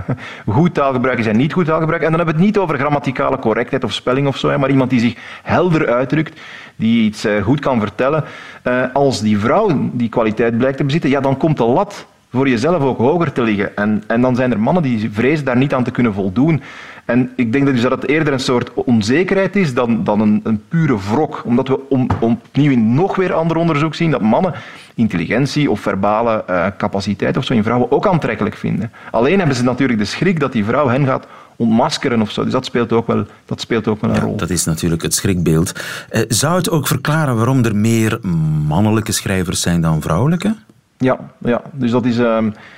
goed 0.46 0.74
taalgebruik 0.74 1.20
is 1.20 1.26
en 1.26 1.38
niet 1.38 1.54
goed 1.54 1.66
taalgebruik. 1.66 2.02
En 2.02 2.10
dan 2.10 2.18
hebben 2.18 2.36
we 2.36 2.42
het 2.42 2.50
niet 2.50 2.58
over 2.58 2.78
grammaticale 2.78 3.40
correctheid 3.40 3.84
of 3.84 3.94
spelling 3.94 4.28
of 4.28 4.38
zo, 4.38 4.58
maar 4.58 4.70
iemand 4.70 4.90
die 4.90 5.00
zich 5.00 5.16
helder 5.42 5.94
uitdrukt, 5.94 6.40
die 6.76 7.04
iets 7.04 7.26
eh, 7.26 7.44
goed 7.44 7.60
kan 7.60 7.80
vertellen. 7.80 8.24
Eh, 8.62 8.84
als 8.94 9.22
die 9.22 9.40
vrouw 9.40 9.90
die 9.92 10.10
kwaliteit 10.10 10.58
blijkt 10.58 10.78
te 10.78 10.84
bezitten, 10.84 11.10
ja, 11.10 11.20
dan 11.20 11.38
komt 11.38 11.58
de 11.58 11.66
lat 11.66 12.06
voor 12.34 12.50
jezelf 12.50 12.84
ook 12.84 12.98
hoger 12.98 13.32
te 13.32 13.42
liggen. 13.42 13.76
En, 13.76 14.04
en 14.08 14.22
dan 14.22 14.36
zijn 14.36 14.52
er 14.52 14.60
mannen 14.60 14.84
die 14.84 15.10
vrezen 15.12 15.46
daar 15.46 15.58
niet 15.58 15.74
aan 15.74 15.84
te 15.84 15.92
kunnen 15.92 16.14
voldoen. 16.14 16.62
En 17.06 17.32
ik 17.36 17.52
denk 17.52 17.66
dus 17.66 17.82
dat 17.82 17.92
het 17.92 18.08
eerder 18.08 18.34
een 18.34 18.40
soort 18.40 18.74
onzekerheid 18.74 19.56
is 19.56 19.74
dan, 19.74 20.04
dan 20.04 20.20
een, 20.20 20.40
een 20.44 20.64
pure 20.68 20.98
wrok. 21.12 21.42
Omdat 21.46 21.68
we 21.68 21.80
om, 21.90 22.08
opnieuw 22.20 22.72
in 22.72 22.94
nog 22.94 23.16
weer 23.16 23.34
ander 23.34 23.58
onderzoek 23.58 23.96
zien 23.96 24.12
dat 24.12 24.22
mannen 24.22 24.54
intelligentie 24.96 25.72
of 25.72 25.80
verbale 25.80 26.44
uh, 26.50 26.66
capaciteit 26.78 27.38
of 27.38 27.46
zo 27.46 27.54
in 27.54 27.64
vrouwen 27.64 27.92
ook 27.92 28.08
aantrekkelijk 28.08 28.56
vinden. 28.56 28.92
Alleen 29.12 29.38
hebben 29.38 29.56
ze 29.56 29.64
natuurlijk 29.64 30.00
de 30.00 30.06
schrik 30.06 30.40
dat 30.40 30.52
die 30.52 30.66
vrouw 30.66 30.88
hen 30.88 31.06
gaat 31.06 31.28
ontmaskeren 31.56 32.22
of 32.22 32.32
zo. 32.32 32.44
Dus 32.44 32.52
dat 32.52 32.66
speelt 32.66 32.92
ook 32.92 33.08
wel, 33.08 33.26
dat 33.46 33.62
speelt 33.62 33.88
ook 33.88 34.02
wel 34.02 34.10
een 34.10 34.16
ja, 34.16 34.22
rol. 34.22 34.36
Dat 34.36 34.50
is 34.50 34.66
natuurlijk 34.66 35.02
het 35.02 35.14
schrikbeeld. 35.14 35.72
Uh, 36.12 36.22
zou 36.28 36.56
het 36.56 36.70
ook 36.70 36.88
verklaren 36.88 37.36
waarom 37.36 37.64
er 37.64 37.76
meer 37.76 38.20
mannelijke 38.68 39.12
schrijvers 39.12 39.62
zijn 39.62 39.82
dan 39.82 40.02
vrouwelijke? 40.02 40.56
Ja, 41.04 41.20
ja, 41.38 41.62
dus 41.72 41.92
dat 41.92 42.06
is 42.06 42.20
uh, 42.20 42.38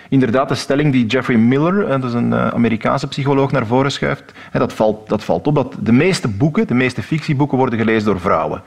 inderdaad 0.09 0.49
de 0.49 0.55
stelling 0.55 0.91
die 0.91 1.05
Jeffrey 1.05 1.37
Miller, 1.37 1.87
dat 1.87 2.03
is 2.03 2.13
een 2.13 2.31
uh, 2.31 2.47
Amerikaanse 2.47 3.07
psycholoog, 3.07 3.51
naar 3.51 3.65
voren 3.65 3.91
schuift. 3.91 4.33
En 4.51 4.59
dat, 4.59 4.73
valt, 4.73 5.09
dat 5.09 5.23
valt 5.23 5.47
op 5.47 5.55
dat 5.55 5.75
de 5.79 5.91
meeste 5.91 6.27
boeken, 6.27 6.67
de 6.67 6.73
meeste 6.73 7.03
fictieboeken, 7.03 7.57
worden 7.57 7.79
gelezen 7.79 8.05
door 8.05 8.19
vrouwen. 8.19 8.61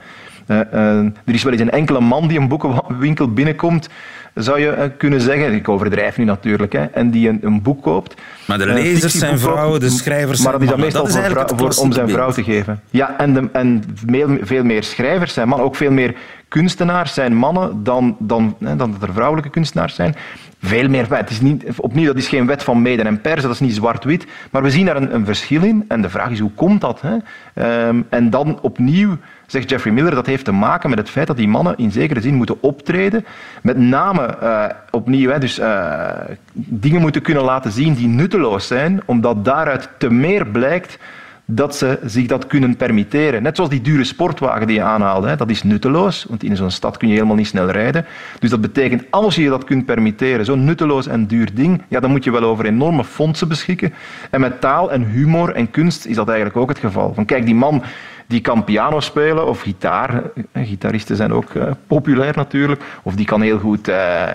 Uh, 0.49 0.57
er 0.99 1.13
is 1.25 1.43
wel 1.43 1.51
eens 1.51 1.61
een 1.61 1.71
enkele 1.71 1.99
man 1.99 2.27
die 2.27 2.39
een 2.39 2.47
boekenwinkel 2.47 3.33
binnenkomt, 3.33 3.89
zou 4.33 4.59
je 4.59 4.91
kunnen 4.97 5.21
zeggen, 5.21 5.53
ik 5.53 5.69
overdrijf 5.69 6.17
nu 6.17 6.23
natuurlijk, 6.23 6.73
hè, 6.73 6.85
en 6.85 7.11
die 7.11 7.29
een, 7.29 7.39
een 7.41 7.61
boek 7.61 7.83
koopt. 7.83 8.21
Maar 8.45 8.57
de 8.57 8.65
lezers 8.65 9.13
zijn 9.13 9.39
vrouwen, 9.39 9.79
de 9.79 9.89
schrijvers 9.89 10.41
zijn 10.41 10.51
Maar 10.51 10.59
dat 10.59 10.61
is 10.61 10.69
dan 10.69 10.79
meestal 10.79 11.03
dat 11.03 11.49
is 11.49 11.57
voor, 11.57 11.73
voor, 11.73 11.83
om 11.83 11.91
zijn 11.91 12.09
vrouw 12.09 12.31
te 12.31 12.43
geven. 12.43 12.81
Ja, 12.89 13.17
en, 13.17 13.33
de, 13.33 13.49
en 13.51 13.83
veel, 14.05 14.37
veel 14.41 14.63
meer 14.63 14.83
schrijvers 14.83 15.33
zijn 15.33 15.47
mannen, 15.47 15.67
ook 15.67 15.75
veel 15.75 15.91
meer 15.91 16.15
kunstenaars 16.47 17.13
zijn 17.13 17.35
mannen 17.35 17.83
dan, 17.83 18.15
dan, 18.19 18.55
hè, 18.59 18.75
dan 18.75 18.91
dat 18.91 19.01
er 19.01 19.13
vrouwelijke 19.13 19.49
kunstenaars 19.49 19.95
zijn. 19.95 20.15
Veel 20.61 20.89
meer. 20.89 21.15
Het 21.15 21.29
is 21.29 21.41
niet, 21.41 21.63
opnieuw, 21.77 22.05
dat 22.05 22.17
is 22.17 22.27
geen 22.27 22.45
wet 22.45 22.63
van 22.63 22.81
mede 22.81 23.03
en 23.03 23.21
pers, 23.21 23.41
dat 23.41 23.51
is 23.51 23.59
niet 23.59 23.75
zwart-wit. 23.75 24.27
Maar 24.51 24.63
we 24.63 24.69
zien 24.69 24.85
daar 24.85 24.95
een, 24.95 25.13
een, 25.13 25.25
verschil 25.25 25.63
in. 25.63 25.85
En 25.87 26.01
de 26.01 26.09
vraag 26.09 26.29
is, 26.29 26.39
hoe 26.39 26.51
komt 26.51 26.81
dat? 26.81 27.01
Hè? 27.01 27.15
Um, 27.87 28.05
en 28.09 28.29
dan 28.29 28.59
opnieuw 28.61 29.17
zegt 29.51 29.69
Jeffrey 29.69 29.93
Miller, 29.93 30.15
dat 30.15 30.25
heeft 30.25 30.45
te 30.45 30.51
maken 30.51 30.89
met 30.89 30.99
het 30.99 31.09
feit 31.09 31.27
dat 31.27 31.37
die 31.37 31.47
mannen 31.47 31.77
in 31.77 31.91
zekere 31.91 32.21
zin 32.21 32.33
moeten 32.33 32.61
optreden. 32.61 33.25
Met 33.61 33.77
name 33.77 34.37
uh, 34.43 34.65
opnieuw, 34.91 35.29
hè, 35.29 35.39
dus 35.39 35.59
uh, 35.59 36.09
dingen 36.53 37.01
moeten 37.01 37.21
kunnen 37.21 37.43
laten 37.43 37.71
zien 37.71 37.93
die 37.93 38.07
nutteloos 38.07 38.67
zijn, 38.67 39.01
omdat 39.05 39.45
daaruit 39.45 39.89
te 39.97 40.11
meer 40.11 40.47
blijkt 40.47 40.97
dat 41.51 41.75
ze 41.75 41.99
zich 42.05 42.27
dat 42.27 42.47
kunnen 42.47 42.75
permitteren. 42.75 43.43
Net 43.43 43.55
zoals 43.55 43.71
die 43.71 43.81
dure 43.81 44.03
sportwagen 44.03 44.67
die 44.67 44.75
je 44.75 44.83
aanhaalde. 44.83 45.27
Hè. 45.27 45.35
Dat 45.35 45.49
is 45.49 45.63
nutteloos, 45.63 46.25
want 46.29 46.43
in 46.43 46.55
zo'n 46.55 46.71
stad 46.71 46.97
kun 46.97 47.07
je 47.07 47.13
helemaal 47.13 47.35
niet 47.35 47.47
snel 47.47 47.69
rijden. 47.69 48.05
Dus 48.39 48.49
dat 48.49 48.61
betekent, 48.61 49.03
als 49.09 49.35
je 49.35 49.43
je 49.43 49.49
dat 49.49 49.63
kunt 49.63 49.85
permitteren, 49.85 50.45
zo'n 50.45 50.63
nutteloos 50.63 51.07
en 51.07 51.25
duur 51.25 51.49
ding, 51.53 51.81
ja, 51.87 51.99
dan 51.99 52.11
moet 52.11 52.23
je 52.23 52.31
wel 52.31 52.43
over 52.43 52.65
enorme 52.65 53.03
fondsen 53.03 53.47
beschikken. 53.47 53.93
En 54.29 54.41
met 54.41 54.61
taal 54.61 54.91
en 54.91 55.05
humor 55.05 55.53
en 55.55 55.71
kunst 55.71 56.05
is 56.05 56.15
dat 56.15 56.27
eigenlijk 56.27 56.57
ook 56.57 56.69
het 56.69 56.79
geval. 56.79 57.13
Van, 57.13 57.25
kijk, 57.25 57.45
die 57.45 57.55
man 57.55 57.83
die 58.29 58.41
kan 58.41 58.63
piano 58.63 58.99
spelen 58.99 59.47
of 59.47 59.61
gitaar. 59.61 60.23
Gitaristen 60.53 61.15
zijn 61.15 61.33
ook 61.33 61.51
populair 61.87 62.33
natuurlijk. 62.35 62.81
Of 63.03 63.15
die 63.15 63.25
kan 63.25 63.41
heel 63.41 63.59
goed, 63.59 63.85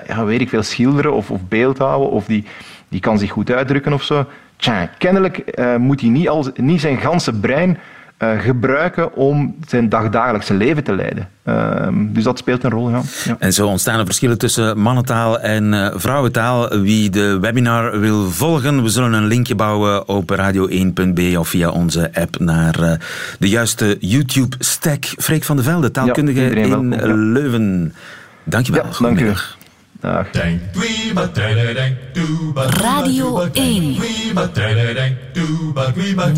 ja, 0.07 0.25
weet 0.25 0.41
ik 0.41 0.49
veel, 0.49 0.63
schilderen 0.63 1.13
of, 1.13 1.31
of 1.31 1.41
beeldhouden. 1.49 2.11
Of 2.11 2.25
die, 2.25 2.45
die 2.89 3.01
kan 3.01 3.19
zich 3.19 3.31
goed 3.31 3.51
uitdrukken 3.51 3.93
of 3.93 4.03
zo. 4.03 4.27
Tja, 4.57 4.91
kennelijk 4.99 5.61
moet 5.79 6.01
hij 6.01 6.11
niet, 6.11 6.29
al, 6.29 6.47
niet 6.55 6.81
zijn 6.81 6.99
ganse 6.99 7.33
brein 7.33 7.79
uh, 8.19 8.41
gebruiken 8.41 9.15
om 9.15 9.57
zijn 9.67 9.89
dagdagelijkse 9.89 10.55
leven 10.55 10.85
te 10.85 10.95
leiden. 10.95 11.29
Uh, 11.45 11.89
dus 11.93 12.25
dat 12.25 12.39
speelt 12.39 12.65
een 12.65 12.71
rol, 12.71 12.91
ja. 12.91 13.01
ja. 13.25 13.37
En 13.39 13.53
zo 13.53 13.67
ontstaan 13.67 13.99
er 13.99 14.05
verschillen 14.05 14.39
tussen 14.39 14.79
mannentaal 14.79 15.41
en 15.41 15.73
uh, 15.73 15.89
vrouwentaal. 15.95 16.69
Wie 16.79 17.11
de 17.11 17.39
webinar 17.41 18.01
wil 18.01 18.31
volgen, 18.31 18.83
we 18.83 18.89
zullen 18.89 19.13
een 19.13 19.27
linkje 19.27 19.55
bouwen 19.55 20.09
op 20.09 20.33
radio1.be 20.33 21.35
of 21.39 21.49
via 21.49 21.71
onze 21.71 22.11
app 22.15 22.39
naar 22.39 22.81
uh, 22.81 22.93
de 23.39 23.49
juiste 23.49 23.97
YouTube-stack. 24.01 25.05
Freek 25.05 25.45
van 25.45 25.57
de 25.57 25.63
Velde, 25.63 25.91
taalkundige 25.91 26.41
ja, 26.41 26.51
in 26.51 26.69
welkom, 26.69 26.95
Leuven. 27.33 27.95
Dankjewel. 28.45 28.85
Ja, 28.85 28.99
dank 28.99 29.21
u. 29.21 29.33
Dag. 30.05 30.27
Radio 32.55 33.49
1. 33.53 33.97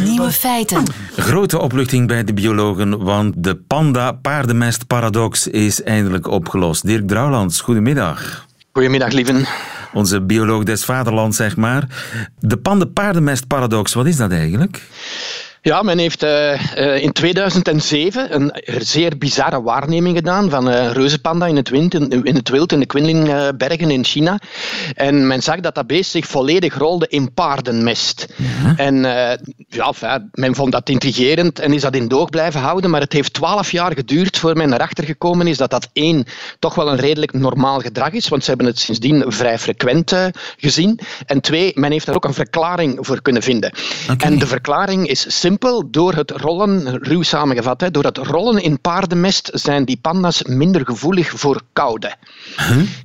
Nieuwe 0.04 0.30
feiten. 0.30 0.82
Grote 1.16 1.58
opluchting 1.58 2.06
bij 2.06 2.24
de 2.24 2.34
biologen, 2.34 3.04
want 3.04 3.34
de 3.36 3.54
panda-paardenmest-paradox 3.54 5.46
is 5.46 5.82
eindelijk 5.82 6.26
opgelost. 6.26 6.86
Dirk 6.86 7.08
Drouwlands, 7.08 7.60
goedemiddag. 7.60 8.46
Goedemiddag, 8.72 9.12
lieven. 9.12 9.46
Onze 9.92 10.20
bioloog 10.20 10.64
des 10.64 10.84
vaderlands, 10.84 11.36
zeg 11.36 11.56
maar. 11.56 11.86
De 12.38 12.56
panda-paardenmest-paradox, 12.56 13.94
wat 13.94 14.06
is 14.06 14.16
dat 14.16 14.30
eigenlijk? 14.30 14.82
Ja, 15.66 15.82
men 15.82 15.98
heeft 15.98 16.22
uh, 16.22 17.02
in 17.02 17.12
2007 17.12 18.34
een 18.34 18.52
zeer 18.78 19.18
bizarre 19.18 19.62
waarneming 19.62 20.16
gedaan 20.16 20.50
van 20.50 20.66
een 20.66 20.92
reuzenpanda 20.92 21.46
in 21.46 21.56
het, 21.56 21.68
wind, 21.68 21.94
in, 21.94 22.34
het 22.34 22.48
wild 22.48 22.72
in 22.72 22.80
de 22.80 22.86
Quinlinbergen 22.86 23.90
in 23.90 24.04
China. 24.04 24.38
En 24.94 25.26
men 25.26 25.42
zag 25.42 25.60
dat 25.60 25.74
dat 25.74 25.86
beest 25.86 26.10
zich 26.10 26.26
volledig 26.26 26.78
rolde 26.78 27.06
in 27.08 27.32
paardenmest. 27.34 28.26
Ja. 28.36 28.76
En 28.76 28.94
uh, 28.94 29.02
ja, 29.68 29.86
enfin, 29.86 30.28
men 30.32 30.54
vond 30.54 30.72
dat 30.72 30.88
intrigerend 30.88 31.58
en 31.58 31.72
is 31.72 31.80
dat 31.80 31.94
in 31.94 32.08
doog 32.08 32.30
blijven 32.30 32.60
houden. 32.60 32.90
Maar 32.90 33.00
het 33.00 33.12
heeft 33.12 33.32
twaalf 33.32 33.70
jaar 33.70 33.92
geduurd 33.94 34.38
voor 34.38 34.56
men 34.56 34.72
erachter 34.72 35.04
gekomen 35.04 35.46
is 35.46 35.56
dat 35.56 35.70
dat 35.70 35.88
één, 35.92 36.24
toch 36.58 36.74
wel 36.74 36.90
een 36.90 36.98
redelijk 36.98 37.32
normaal 37.32 37.80
gedrag 37.80 38.10
is. 38.10 38.28
Want 38.28 38.42
ze 38.42 38.48
hebben 38.48 38.66
het 38.66 38.78
sindsdien 38.78 39.24
vrij 39.26 39.58
frequent 39.58 40.14
gezien. 40.56 41.00
En 41.26 41.40
twee, 41.40 41.72
men 41.74 41.90
heeft 41.90 42.06
daar 42.06 42.14
ook 42.14 42.24
een 42.24 42.34
verklaring 42.34 42.98
voor 43.00 43.22
kunnen 43.22 43.42
vinden. 43.42 43.72
Okay. 44.10 44.30
En 44.30 44.38
de 44.38 44.46
verklaring 44.46 45.08
is 45.08 45.24
simpel 45.40 45.54
door 45.90 46.14
het 46.14 46.30
rollen, 46.30 46.98
ruw 47.02 47.22
samengevat, 47.22 47.80
hè, 47.80 47.90
door 47.90 48.04
het 48.04 48.18
rollen 48.18 48.62
in 48.62 48.80
paardenmest 48.80 49.50
zijn 49.52 49.84
die 49.84 49.98
panda's 50.00 50.42
minder 50.42 50.84
gevoelig 50.84 51.28
voor 51.28 51.60
koude. 51.72 52.14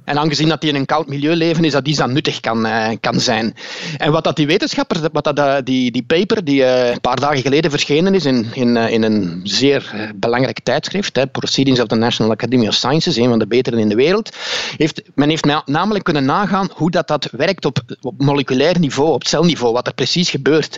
En 0.04 0.18
aangezien 0.18 0.48
dat 0.48 0.62
die 0.62 0.70
in 0.70 0.76
een 0.76 0.86
koud 0.86 1.08
milieu 1.08 1.36
leven, 1.36 1.64
is 1.64 1.72
dat 1.72 1.88
iets 1.88 1.98
dat 1.98 2.10
nuttig 2.10 2.40
kan, 2.40 2.66
uh, 2.66 2.88
kan 3.00 3.20
zijn. 3.20 3.56
En 3.98 4.12
wat 4.12 4.24
dat 4.24 4.36
die 4.36 4.48
wetenschappers, 4.48 5.00
wat 5.12 5.24
dat, 5.24 5.40
uh, 5.40 5.56
die, 5.64 5.92
die 5.92 6.04
paper 6.04 6.44
die 6.44 6.62
uh, 6.62 6.90
een 6.90 7.02
paar 7.02 7.20
dagen 7.20 7.42
geleden 7.42 7.72
verschenen 7.72 8.14
is 8.14 8.26
in, 8.26 8.48
in, 8.54 8.78
in 8.78 9.04
een 9.04 9.40
zeer 9.44 10.12
belangrijk 10.16 10.60
tijdschrift, 10.64 11.16
hè, 11.16 11.28
Proceedings 11.28 11.80
of 11.80 11.88
the 11.88 11.96
National 11.96 12.32
Academy 12.32 12.68
of 12.68 12.74
Sciences, 12.74 13.16
een 13.16 13.30
van 13.30 13.40
de 13.40 13.48
betere 13.48 13.80
in 13.80 13.90
de 13.90 13.96
wereld, 13.96 14.36
heeft, 14.78 15.02
men 15.16 15.30
heeft 15.30 15.46
na, 15.46 15.62
namelijk 15.66 16.04
kunnen 16.04 16.26
nagaan 16.26 16.70
hoe 16.74 16.92
dat, 16.92 17.08
dat 17.08 17.28
werkt 17.32 17.66
op, 17.66 17.80
op 18.02 18.22
moleculair 18.22 18.80
niveau, 18.80 19.12
op 19.12 19.28
celniveau, 19.28 19.74
wat 19.74 19.88
er 19.88 19.94
precies 19.94 20.30
gebeurt. 20.30 20.78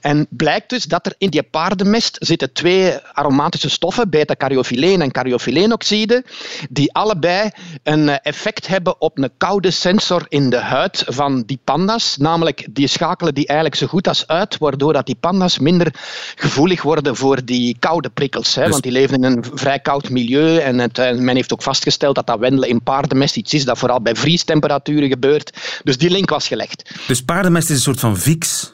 En 0.00 0.26
blijkt 0.30 0.68
dus 0.68 0.84
dat 0.84 1.06
er 1.06 1.11
in 1.18 1.30
die 1.30 1.42
paardenmest 1.42 2.16
zitten 2.20 2.52
twee 2.52 2.98
aromatische 3.12 3.70
stoffen, 3.70 4.10
beta-caryophyleen 4.10 5.02
en 5.02 5.10
caryophyleenoxide, 5.10 6.24
die 6.70 6.92
allebei 6.92 7.50
een 7.82 8.08
eh, 8.08 8.16
effect 8.22 8.66
hebben 8.66 9.00
op 9.00 9.18
een 9.18 9.30
koude 9.36 9.70
sensor 9.70 10.26
in 10.28 10.50
de 10.50 10.58
huid 10.58 11.04
van 11.06 11.42
die 11.46 11.60
panda's. 11.64 12.16
Namelijk, 12.16 12.66
die 12.70 12.86
schakelen 12.86 13.34
die 13.34 13.46
eigenlijk 13.46 13.78
zo 13.78 13.86
goed 13.86 14.08
als 14.08 14.26
uit, 14.26 14.58
waardoor 14.58 14.92
dat 14.92 15.06
die 15.06 15.16
panda's 15.20 15.58
minder 15.58 15.94
gevoelig 16.36 16.82
worden 16.82 17.16
voor 17.16 17.44
die 17.44 17.76
koude 17.78 18.10
prikkels. 18.10 18.54
Hè, 18.54 18.62
dus... 18.62 18.70
Want 18.70 18.82
die 18.82 18.92
leven 18.92 19.14
in 19.14 19.24
een 19.24 19.44
vrij 19.54 19.78
koud 19.78 20.10
milieu 20.10 20.58
en 20.58 20.78
het, 20.78 20.98
eh, 20.98 21.14
men 21.14 21.34
heeft 21.34 21.52
ook 21.52 21.62
vastgesteld 21.62 22.14
dat 22.14 22.26
dat 22.26 22.38
wendelen 22.38 22.68
in 22.68 22.82
paardenmest 22.82 23.36
iets 23.36 23.54
is 23.54 23.64
dat 23.64 23.78
vooral 23.78 24.02
bij 24.02 24.14
vriestemperaturen 24.14 25.08
gebeurt. 25.08 25.80
Dus 25.84 25.98
die 25.98 26.10
link 26.10 26.30
was 26.30 26.48
gelegd. 26.48 26.90
Dus 27.06 27.22
paardenmest 27.22 27.70
is 27.70 27.76
een 27.76 27.82
soort 27.82 28.00
van 28.00 28.18
fix? 28.18 28.72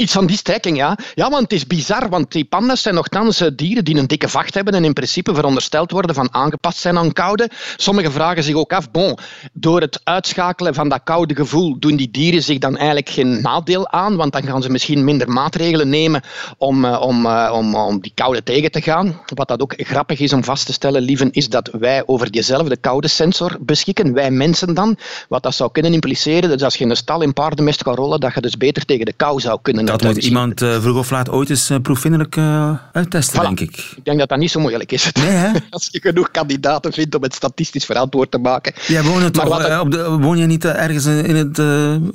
Iets 0.00 0.12
van 0.12 0.26
die 0.26 0.36
strekking, 0.36 0.76
ja. 0.76 0.98
Ja, 1.14 1.30
want 1.30 1.42
het 1.42 1.52
is 1.52 1.66
bizar, 1.66 2.08
want 2.08 2.32
die 2.32 2.44
pandas 2.44 2.82
zijn 2.82 2.94
nogthans 2.94 3.40
eh, 3.40 3.48
dieren 3.54 3.84
die 3.84 3.96
een 3.96 4.06
dikke 4.06 4.28
vacht 4.28 4.54
hebben 4.54 4.74
en 4.74 4.84
in 4.84 4.92
principe 4.92 5.34
verondersteld 5.34 5.90
worden 5.90 6.14
van 6.14 6.34
aangepast 6.34 6.78
zijn 6.78 6.98
aan 6.98 7.12
koude. 7.12 7.50
Sommigen 7.76 8.12
vragen 8.12 8.42
zich 8.42 8.54
ook 8.54 8.72
af, 8.72 8.90
bon, 8.90 9.18
door 9.52 9.80
het 9.80 10.00
uitschakelen 10.04 10.74
van 10.74 10.88
dat 10.88 11.00
koude 11.04 11.34
gevoel 11.34 11.78
doen 11.78 11.96
die 11.96 12.10
dieren 12.10 12.42
zich 12.42 12.58
dan 12.58 12.76
eigenlijk 12.76 13.08
geen 13.08 13.42
nadeel 13.42 13.88
aan, 13.90 14.16
want 14.16 14.32
dan 14.32 14.42
gaan 14.42 14.62
ze 14.62 14.70
misschien 14.70 15.04
minder 15.04 15.28
maatregelen 15.28 15.88
nemen 15.88 16.22
om, 16.58 16.84
eh, 16.84 17.00
om, 17.00 17.26
eh, 17.26 17.52
om, 17.54 17.74
om 17.74 18.00
die 18.00 18.12
koude 18.14 18.42
tegen 18.42 18.70
te 18.70 18.80
gaan. 18.80 19.20
Wat 19.34 19.48
dat 19.48 19.62
ook 19.62 19.74
grappig 19.76 20.20
is 20.20 20.32
om 20.32 20.44
vast 20.44 20.66
te 20.66 20.72
stellen, 20.72 21.02
lieven, 21.02 21.30
is 21.30 21.48
dat 21.48 21.70
wij 21.78 22.02
over 22.06 22.30
diezelfde 22.30 22.76
koude 22.76 23.08
sensor 23.08 23.56
beschikken, 23.60 24.12
wij 24.12 24.30
mensen 24.30 24.74
dan. 24.74 24.96
Wat 25.28 25.42
dat 25.42 25.54
zou 25.54 25.70
kunnen 25.70 25.92
impliceren, 25.92 26.48
dat 26.48 26.62
als 26.62 26.76
je 26.76 26.84
in 26.84 26.90
een 26.90 26.96
stal 26.96 27.22
in 27.22 27.32
paardenmest 27.32 27.82
gaat 27.82 27.96
rollen, 27.96 28.20
dat 28.20 28.34
je 28.34 28.40
dus 28.40 28.56
beter 28.56 28.84
tegen 28.84 29.06
de 29.06 29.12
kou 29.12 29.40
zou 29.40 29.58
kunnen 29.62 29.88
dat 29.90 30.02
moet 30.02 30.24
iemand 30.24 30.62
uh, 30.62 30.80
vroeg 30.80 30.96
of 30.96 31.10
laat 31.10 31.30
ooit 31.30 31.50
eens 31.50 31.70
uh, 31.70 31.78
proefvindelijk 31.82 32.36
uh, 32.36 32.72
uittesten, 32.92 33.40
denk 33.40 33.60
ik. 33.60 33.76
Ik 33.96 34.04
denk 34.04 34.18
dat 34.18 34.28
dat 34.28 34.38
niet 34.38 34.50
zo 34.50 34.60
moeilijk 34.60 34.92
is. 34.92 35.12
Nee, 35.12 35.28
hè? 35.28 35.48
Als 35.70 35.88
je 35.90 36.00
genoeg 36.00 36.30
kandidaten 36.30 36.92
vindt 36.92 37.14
om 37.14 37.22
het 37.22 37.34
statistisch 37.34 37.84
verantwoord 37.84 38.30
te 38.30 38.38
maken. 38.38 38.72
Jij 38.86 39.02
woont, 39.02 39.32
toch, 39.32 39.80
op 39.80 39.90
de, 39.90 40.10
woon 40.10 40.38
je 40.38 40.46
niet 40.46 40.64
ergens 40.64 41.06
in 41.06 41.36
het 41.36 41.62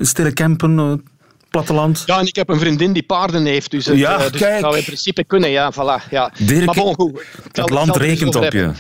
stille 0.08 0.34
campen? 0.34 1.04
Platteland. 1.50 2.04
Ja, 2.06 2.20
en 2.20 2.26
ik 2.26 2.36
heb 2.36 2.50
een 2.50 2.60
vriendin 2.60 2.94
die 2.94 3.04
paarden 3.04 3.46
heeft, 3.46 3.72
dus 3.72 3.86
het, 3.86 3.98
ja, 3.98 4.18
dus 4.18 4.26
het 4.26 4.60
zou 4.60 4.78
in 4.78 4.84
principe 4.84 5.24
kunnen. 5.24 5.50
Ja, 5.50 5.74
voilà, 5.74 6.10
ja. 6.10 6.32
Dirk, 6.38 6.66
maar 6.66 6.76
bon, 6.76 6.96
goed, 6.96 7.26
het 7.52 7.70
land 7.70 7.96
rekent 7.96 8.36
op 8.36 8.52
je. 8.52 8.72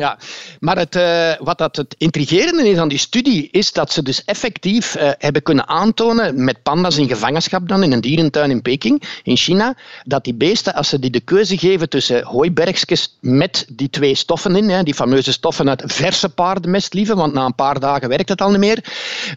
Ja, 0.00 0.18
maar 0.60 0.76
het, 0.76 0.96
uh, 0.96 1.32
wat 1.38 1.58
dat 1.58 1.76
het 1.76 1.94
intrigerende 1.98 2.68
is 2.68 2.78
aan 2.78 2.88
die 2.88 2.98
studie, 2.98 3.48
is 3.50 3.72
dat 3.72 3.92
ze 3.92 4.02
dus 4.02 4.24
effectief 4.24 4.96
uh, 4.96 5.10
hebben 5.18 5.42
kunnen 5.42 5.68
aantonen 5.68 6.44
met 6.44 6.62
panda's 6.62 6.96
in 6.96 7.08
gevangenschap 7.08 7.68
dan 7.68 7.82
in 7.82 7.92
een 7.92 8.00
dierentuin 8.00 8.50
in 8.50 8.62
Peking, 8.62 9.02
in 9.22 9.36
China, 9.36 9.76
dat 10.04 10.24
die 10.24 10.34
beesten, 10.34 10.74
als 10.74 10.88
ze 10.88 10.98
die 10.98 11.10
de 11.10 11.20
keuze 11.20 11.58
geven 11.58 11.88
tussen 11.88 12.24
hooibergjes 12.24 13.16
met 13.20 13.66
die 13.72 13.90
twee 13.90 14.14
stoffen 14.14 14.56
in, 14.56 14.68
hè, 14.68 14.82
die 14.82 14.94
fameuze 14.94 15.32
stoffen 15.32 15.68
uit 15.68 15.82
verse 15.86 16.28
paardenmest 16.28 16.94
liever, 16.94 17.16
want 17.16 17.32
na 17.32 17.44
een 17.44 17.54
paar 17.54 17.80
dagen 17.80 18.08
werkt 18.08 18.28
het 18.28 18.40
al 18.40 18.50
niet 18.50 18.58
meer, 18.58 18.84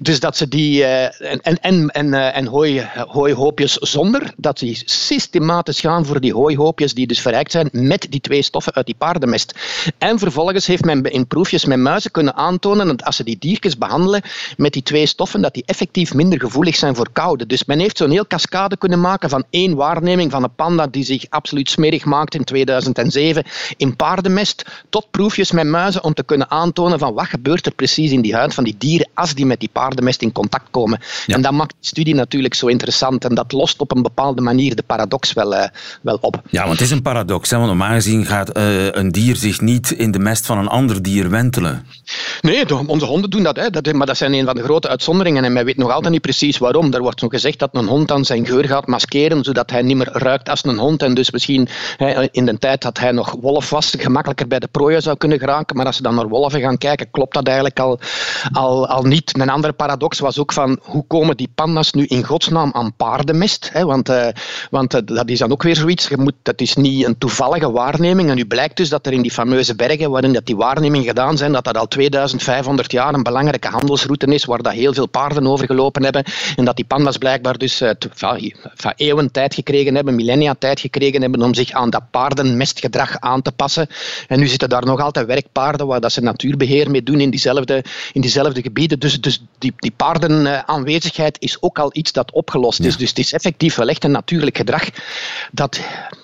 dus 0.01 0.19
dat 0.19 0.37
ze 0.37 0.47
die, 0.47 0.81
uh, 0.81 1.03
en, 1.45 1.91
en, 1.91 2.13
en, 2.33 2.45
hooi, 2.45 2.89
hooihoopjes 3.07 3.73
zonder, 3.73 4.33
dat 4.37 4.59
ze 4.59 4.81
systematisch 4.85 5.79
gaan 5.79 6.05
voor 6.05 6.19
die 6.19 6.33
hooihoopjes 6.33 6.93
die 6.93 7.07
dus 7.07 7.21
verrijkt 7.21 7.51
zijn 7.51 7.69
met 7.71 8.07
die 8.09 8.21
twee 8.21 8.41
stoffen 8.41 8.73
uit 8.73 8.85
die 8.85 8.95
paardenmest. 8.95 9.53
En 9.97 10.19
vervolgens 10.19 10.51
heeft 10.61 10.85
men 10.85 11.03
in 11.03 11.27
proefjes 11.27 11.65
met 11.65 11.79
muizen 11.79 12.11
kunnen 12.11 12.35
aantonen 12.35 12.87
dat 12.87 13.03
als 13.03 13.15
ze 13.15 13.23
die 13.23 13.37
diertjes 13.39 13.77
behandelen 13.77 14.21
met 14.57 14.73
die 14.73 14.83
twee 14.83 15.05
stoffen, 15.05 15.41
dat 15.41 15.53
die 15.53 15.63
effectief 15.65 16.13
minder 16.13 16.39
gevoelig 16.39 16.75
zijn 16.75 16.95
voor 16.95 17.09
koude. 17.11 17.45
Dus 17.45 17.65
men 17.65 17.79
heeft 17.79 17.97
zo'n 17.97 18.11
heel 18.11 18.27
cascade 18.27 18.77
kunnen 18.77 19.01
maken 19.01 19.29
van 19.29 19.43
één 19.49 19.75
waarneming 19.75 20.31
van 20.31 20.43
een 20.43 20.55
panda 20.55 20.87
die 20.87 21.03
zich 21.03 21.25
absoluut 21.29 21.69
smerig 21.69 22.05
maakt 22.05 22.35
in 22.35 22.43
2007 22.43 23.43
in 23.77 23.95
paardenmest, 23.95 24.65
tot 24.89 25.11
proefjes 25.11 25.51
met 25.51 25.67
muizen 25.67 26.03
om 26.03 26.13
te 26.13 26.23
kunnen 26.23 26.51
aantonen 26.51 26.99
van 26.99 27.13
wat 27.13 27.25
gebeurt 27.25 27.65
er 27.65 27.73
precies 27.73 28.11
in 28.11 28.21
die 28.21 28.35
huid 28.35 28.53
van 28.53 28.63
die 28.63 28.75
dieren 28.77 29.09
als 29.13 29.33
die 29.33 29.45
met 29.45 29.59
die 29.59 29.69
paardenmest 29.71 30.21
in 30.21 30.31
contact 30.31 30.67
komen. 30.71 30.99
En 31.27 31.41
dat 31.41 31.51
maakt 31.51 31.73
die 31.79 31.89
studie 31.89 32.15
natuurlijk 32.15 32.53
zo 32.53 32.67
interessant 32.67 33.25
en 33.25 33.35
dat 33.35 33.51
lost 33.51 33.79
op 33.79 33.95
een 33.95 34.01
bepaalde 34.01 34.41
manier 34.41 34.75
de 34.75 34.83
paradox 34.83 35.33
wel, 35.33 35.53
uh, 35.53 35.63
wel 36.01 36.17
op. 36.21 36.41
Ja, 36.49 36.59
want 36.59 36.71
het 36.71 36.81
is 36.81 36.91
een 36.91 37.01
paradox. 37.01 37.49
Hè? 37.49 37.55
Want 37.57 37.69
normaal 37.69 37.93
gezien 37.93 38.25
gaat 38.25 38.57
uh, 38.57 38.91
een 38.91 39.11
dier 39.11 39.35
zich 39.35 39.61
niet 39.61 39.91
in 39.91 40.11
de 40.11 40.19
mest 40.19 40.42
van 40.45 40.57
een 40.57 40.67
ander 40.67 41.01
dier 41.01 41.29
wentelen. 41.29 41.85
Nee, 42.41 42.87
onze 42.87 43.05
honden 43.05 43.29
doen 43.29 43.43
dat, 43.43 43.55
hè. 43.55 43.69
dat, 43.69 43.93
maar 43.93 44.07
dat 44.07 44.17
zijn 44.17 44.33
een 44.33 44.45
van 44.45 44.55
de 44.55 44.63
grote 44.63 44.89
uitzonderingen 44.89 45.43
en 45.43 45.53
men 45.53 45.65
weet 45.65 45.77
nog 45.77 45.91
altijd 45.91 46.13
niet 46.13 46.21
precies 46.21 46.57
waarom. 46.57 46.93
Er 46.93 47.01
wordt 47.01 47.19
zo 47.19 47.27
gezegd 47.27 47.59
dat 47.59 47.69
een 47.71 47.87
hond 47.87 48.07
dan 48.07 48.25
zijn 48.25 48.45
geur 48.45 48.67
gaat 48.67 48.87
maskeren, 48.87 49.43
zodat 49.43 49.71
hij 49.71 49.81
niet 49.81 49.97
meer 49.97 50.09
ruikt 50.11 50.49
als 50.49 50.63
een 50.63 50.77
hond 50.77 51.03
en 51.03 51.13
dus 51.13 51.31
misschien 51.31 51.67
hè, 51.97 52.27
in 52.31 52.45
de 52.45 52.57
tijd 52.57 52.81
dat 52.81 52.99
hij 52.99 53.11
nog 53.11 53.35
wolf 53.41 53.69
was, 53.69 53.93
gemakkelijker 53.97 54.47
bij 54.47 54.59
de 54.59 54.67
prooien 54.67 55.01
zou 55.01 55.17
kunnen 55.17 55.39
geraken. 55.39 55.75
Maar 55.75 55.85
als 55.85 55.95
ze 55.95 56.01
dan 56.01 56.15
naar 56.15 56.27
wolven 56.27 56.61
gaan 56.61 56.77
kijken, 56.77 57.11
klopt 57.11 57.33
dat 57.33 57.45
eigenlijk 57.45 57.79
al, 57.79 57.99
al, 58.51 58.87
al 58.87 59.03
niet. 59.03 59.39
Een 59.39 59.49
andere 59.49 59.73
paradox 59.73 60.19
was 60.19 60.39
ook 60.39 60.53
van 60.53 60.79
hoe 60.81 61.07
komen 61.07 61.37
die 61.37 61.51
panda's 61.55 61.91
nu 61.91 62.05
in 62.05 62.23
godsnaam 62.23 62.71
aan 62.73 62.95
paardenmest? 62.95 63.69
Hè? 63.73 63.85
Want, 63.85 64.09
uh, 64.09 64.27
want 64.69 64.95
uh, 64.95 65.01
dat 65.05 65.29
is 65.29 65.39
dan 65.39 65.51
ook 65.51 65.63
weer 65.63 65.75
zoiets, 65.75 66.07
je 66.07 66.17
moet, 66.17 66.35
dat 66.41 66.61
is 66.61 66.75
niet 66.75 67.05
een 67.05 67.17
toevallige 67.17 67.71
waarneming 67.71 68.29
en 68.29 68.35
nu 68.35 68.45
blijkt 68.45 68.77
dus 68.77 68.89
dat 68.89 69.05
er 69.05 69.13
in 69.13 69.21
die 69.21 69.31
fameuze 69.31 69.75
bergen 69.75 70.11
waarin 70.11 70.32
dat 70.33 70.45
die 70.45 70.55
waarnemingen 70.55 71.07
gedaan 71.07 71.37
zijn, 71.37 71.51
dat 71.51 71.63
dat 71.63 71.77
al 71.77 71.87
2000 71.87 72.33
2500 72.43 72.91
jaar 72.91 73.13
een 73.13 73.23
belangrijke 73.23 73.67
handelsroute 73.67 74.25
is, 74.25 74.45
waar 74.45 74.61
dat 74.61 74.73
heel 74.73 74.93
veel 74.93 75.07
paarden 75.07 75.47
over 75.47 75.65
gelopen 75.65 76.03
hebben. 76.03 76.23
En 76.55 76.65
dat 76.65 76.75
die 76.75 76.85
pandas 76.85 77.17
blijkbaar 77.17 77.57
dus 77.57 77.81
uh, 77.81 77.89
van 78.73 78.93
eeuwen 78.95 79.31
tijd 79.31 79.53
gekregen 79.53 79.95
hebben, 79.95 80.15
millennia 80.15 80.55
tijd 80.59 80.79
gekregen 80.79 81.21
hebben 81.21 81.41
om 81.41 81.53
zich 81.53 81.71
aan 81.71 81.89
dat 81.89 82.03
paardenmestgedrag 82.11 83.19
aan 83.19 83.41
te 83.41 83.51
passen. 83.51 83.87
En 84.27 84.39
nu 84.39 84.47
zitten 84.47 84.69
daar 84.69 84.85
nog 84.85 84.99
altijd 84.99 85.25
werkpaarden 85.25 85.87
waar 85.87 86.01
dat 86.01 86.11
ze 86.11 86.21
natuurbeheer 86.21 86.91
mee 86.91 87.03
doen 87.03 87.19
in 87.19 87.29
diezelfde, 87.29 87.83
in 88.11 88.21
diezelfde 88.21 88.61
gebieden. 88.61 88.99
Dus, 88.99 89.21
dus 89.21 89.43
die, 89.57 89.73
die 89.75 89.93
paardenaanwezigheid 89.97 91.37
is 91.39 91.57
ook 91.61 91.79
al 91.79 91.89
iets 91.93 92.11
dat 92.11 92.31
opgelost 92.31 92.79
is. 92.79 92.97
Dus 92.97 93.09
het 93.09 93.19
is 93.19 93.33
effectief 93.33 93.75
wel 93.75 93.89
echt 93.89 94.03
een 94.03 94.11
natuurlijk 94.11 94.57
gedrag 94.57 94.89
dat 95.51 95.79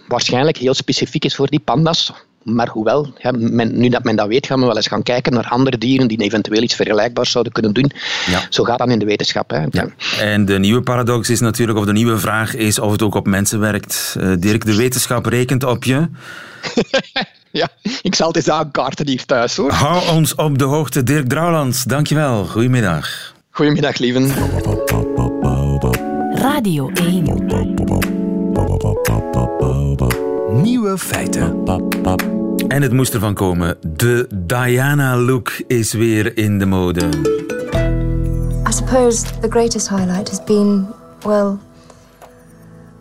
waarschijnlijk 0.08 0.58
heel 0.58 0.74
specifiek 0.74 1.25
is 1.25 1.36
voor 1.36 1.48
die 1.48 1.60
pandas. 1.60 2.12
Maar 2.53 2.70
hoewel, 2.70 3.13
men, 3.38 3.79
nu 3.79 3.89
dat 3.89 4.03
men 4.03 4.15
dat 4.15 4.27
weet, 4.27 4.46
gaan 4.46 4.60
we 4.60 4.65
wel 4.65 4.75
eens 4.75 4.88
gaan 4.88 5.03
kijken 5.03 5.34
naar 5.34 5.48
andere 5.50 5.77
dieren 5.77 6.08
die 6.08 6.22
eventueel 6.22 6.62
iets 6.62 6.75
vergelijkbaars 6.75 7.32
zouden 7.32 7.53
kunnen 7.53 7.74
doen. 7.74 7.91
Ja. 8.27 8.41
Zo 8.50 8.63
gaat 8.63 8.77
dat 8.77 8.89
in 8.89 9.00
de 9.00 9.06
wetenschap. 9.06 9.50
Hè. 9.50 9.65
Ja. 9.72 9.88
En 10.20 10.46
de 10.46 10.60
nieuwe 10.60 10.82
paradox 10.82 11.29
is 11.29 11.39
natuurlijk, 11.39 11.77
of 11.77 11.86
de 11.86 11.91
nieuwe 11.91 12.18
vraag 12.18 12.56
is 12.56 12.79
of 12.79 12.91
het 12.91 13.01
ook 13.01 13.15
op 13.15 13.27
mensen 13.27 13.60
werkt. 13.60 14.15
Uh, 14.20 14.34
Dirk, 14.39 14.65
de 14.65 14.75
wetenschap 14.75 15.25
rekent 15.25 15.63
op 15.63 15.84
je. 15.84 16.08
ja, 17.51 17.68
ik 18.01 18.15
zal 18.15 18.27
het 18.27 18.36
eens 18.36 18.50
aankaarten 18.50 19.08
hier 19.08 19.25
thuis 19.25 19.56
hoor. 19.56 19.72
Hou 19.72 20.10
ons 20.10 20.36
op 20.36 20.58
de 20.58 20.63
hoogte, 20.63 21.03
Dirk 21.03 21.29
Drouwlands. 21.29 21.84
Dankjewel. 21.84 22.46
Goedemiddag. 22.46 23.34
Goedemiddag, 23.50 23.98
lieven. 23.98 24.32
Radio 26.34 26.89
1. 26.94 27.48
Nieuwe 30.62 30.98
feiten. 30.98 32.38
En 32.68 32.82
het 32.82 32.94
moest 32.94 33.13
ervan 33.13 33.34
komen. 33.34 33.78
De 33.88 34.28
Diana-look 34.46 35.62
is 35.68 35.94
weer 35.94 36.38
in 36.38 36.60
de 36.60 36.66
mode. 36.66 37.10
I 38.68 38.72
suppose 38.72 39.24
the 39.42 39.50
greatest 39.50 39.89
highlight 39.89 40.30
has 40.30 40.44
been, 40.44 40.88
well, 41.25 41.60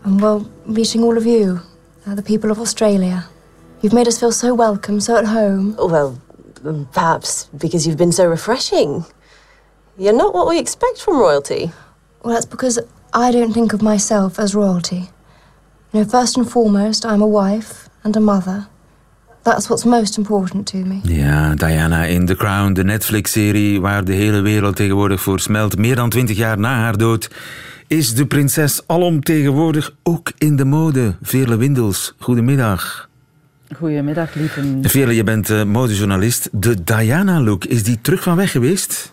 um, 0.07 0.21
well, 0.21 0.47
meeting 0.65 1.05
all 1.05 1.17
of 1.17 1.25
you, 1.25 1.59
uh, 2.07 2.15
the 2.15 2.23
people 2.23 2.50
of 2.50 2.59
Australia. 2.59 3.27
You've 3.81 3.95
made 3.95 4.07
us 4.07 4.19
feel 4.19 4.33
so 4.33 4.55
welcome, 4.55 5.00
so 5.00 5.17
at 5.17 5.25
home. 5.27 5.75
Well, 5.77 6.19
um, 6.65 6.88
perhaps 6.93 7.49
because 7.50 7.87
you've 7.87 7.99
been 7.99 8.12
so 8.12 8.25
refreshing. 8.31 9.05
You're 9.97 10.17
not 10.17 10.33
what 10.33 10.49
we 10.49 10.59
expect 10.59 11.00
from 11.00 11.19
royalty. 11.19 11.71
Well, 12.23 12.35
that's 12.35 12.47
because 12.47 12.81
I 13.12 13.33
don't 13.33 13.53
think 13.53 13.73
of 13.73 13.83
myself 13.83 14.38
as 14.38 14.55
royalty. 14.55 15.11
You 15.93 16.00
know, 16.00 16.05
first 16.05 16.37
and 16.37 16.50
foremost, 16.50 17.05
I'm 17.05 17.23
a 17.23 17.27
wife 17.27 17.88
and 18.05 18.17
a 18.17 18.21
mother. 18.21 18.67
That's 19.49 19.67
what's 19.67 19.85
most 19.85 20.17
important 20.17 20.67
to 20.67 20.78
me. 20.78 21.00
Ja, 21.02 21.55
Diana 21.55 22.05
in 22.05 22.26
The 22.26 22.37
Crown, 22.37 22.73
de 22.73 22.85
Netflix-serie 22.85 23.81
waar 23.81 24.05
de 24.05 24.12
hele 24.12 24.40
wereld 24.40 24.76
tegenwoordig 24.76 25.21
voor 25.21 25.40
smelt. 25.40 25.78
Meer 25.78 25.97
dan 25.97 26.11
twintig 26.11 26.37
jaar 26.37 26.59
na 26.59 26.75
haar 26.75 26.97
dood 26.97 27.31
is 27.87 28.14
de 28.14 28.26
prinses 28.26 28.81
alomtegenwoordig 28.87 29.95
ook 30.02 30.33
in 30.38 30.57
de 30.57 30.64
mode. 30.64 31.14
Veerle 31.23 31.57
Windels, 31.57 32.14
goedemiddag. 32.19 33.09
Goedemiddag, 33.76 34.35
lieve. 34.35 34.78
Veerle, 34.83 35.14
je 35.14 35.25
bent 35.25 35.50
uh, 35.50 35.62
modejournalist. 35.62 36.49
De 36.52 36.85
Diana-look, 36.85 37.64
is 37.64 37.83
die 37.83 37.99
terug 38.00 38.23
van 38.23 38.37
weg 38.37 38.50
geweest? 38.50 39.12